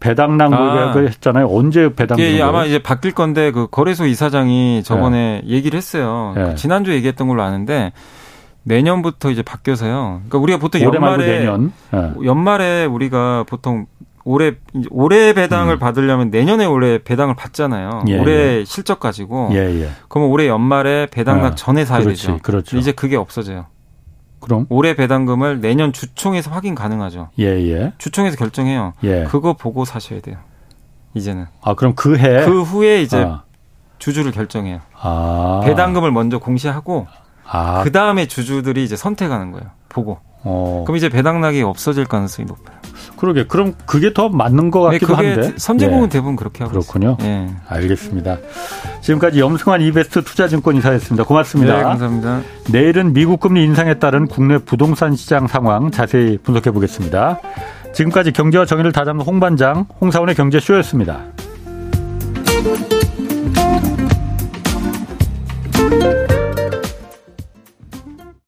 [0.00, 0.92] 배당난 아.
[0.92, 1.46] 걸 했잖아요.
[1.48, 2.18] 언제 배당?
[2.18, 5.48] 이 아마 이제 바뀔 건데 그 거래소 이사장이 저번에 네.
[5.48, 6.32] 얘기를 했어요.
[6.34, 6.44] 네.
[6.44, 7.92] 그 지난주 에 얘기했던 걸로 아는데
[8.62, 10.22] 내년부터 이제 바뀌어서요.
[10.28, 11.72] 그러니까 우리가 보통 연말에 내년.
[11.92, 12.12] 네.
[12.24, 13.86] 연말에 우리가 보통
[14.24, 14.52] 올해
[14.90, 15.78] 올해 배당을 음.
[15.78, 18.04] 받으려면 내년에 올해 배당을 받잖아요.
[18.08, 18.64] 예, 올해 예.
[18.64, 19.50] 실적 가지고.
[19.52, 19.90] 예, 예.
[20.08, 22.38] 그러면 올해 연말에 배당락 아, 전에 사야 그렇지, 되죠.
[22.42, 22.76] 그렇죠.
[22.76, 23.66] 이제 그게 없어져요.
[24.40, 27.28] 그럼 올해 배당금을 내년 주총에서 확인 가능하죠.
[27.38, 27.92] 예, 예.
[27.98, 28.94] 주총에서 결정해요.
[29.04, 29.24] 예.
[29.24, 30.36] 그거 보고 사셔야 돼요.
[31.14, 31.46] 이제는.
[31.62, 32.44] 아, 그럼 그 해?
[32.44, 33.42] 그 후에 이제 아.
[33.98, 34.80] 주주를 결정해요.
[34.98, 35.60] 아.
[35.64, 37.06] 배당금을 먼저 공시하고
[37.44, 37.82] 아.
[37.82, 39.70] 그 다음에 주주들이 이제 선택하는 거예요.
[39.88, 40.18] 보고.
[40.42, 40.84] 어.
[40.86, 42.79] 그럼 이제 배당락이 없어질 가능성이 높아요.
[43.16, 43.44] 그러게.
[43.44, 45.52] 그럼 그게 더 맞는 것 네, 같기도 네, 한데.
[45.56, 46.08] 선제공은 예.
[46.08, 47.16] 대부분 그렇게 하고 그렇군요.
[47.22, 47.48] 예.
[47.68, 48.38] 알겠습니다.
[49.00, 51.24] 지금까지 염승환 이베스트 투자증권 이사였습니다.
[51.24, 51.76] 고맙습니다.
[51.76, 52.42] 네, 감사합니다.
[52.70, 57.40] 내일은 미국 금리 인상에 따른 국내 부동산 시장 상황 자세히 분석해 보겠습니다.
[57.92, 61.20] 지금까지 경제와 정의를 다잡는 홍반장 홍사원의 경제쇼였습니다.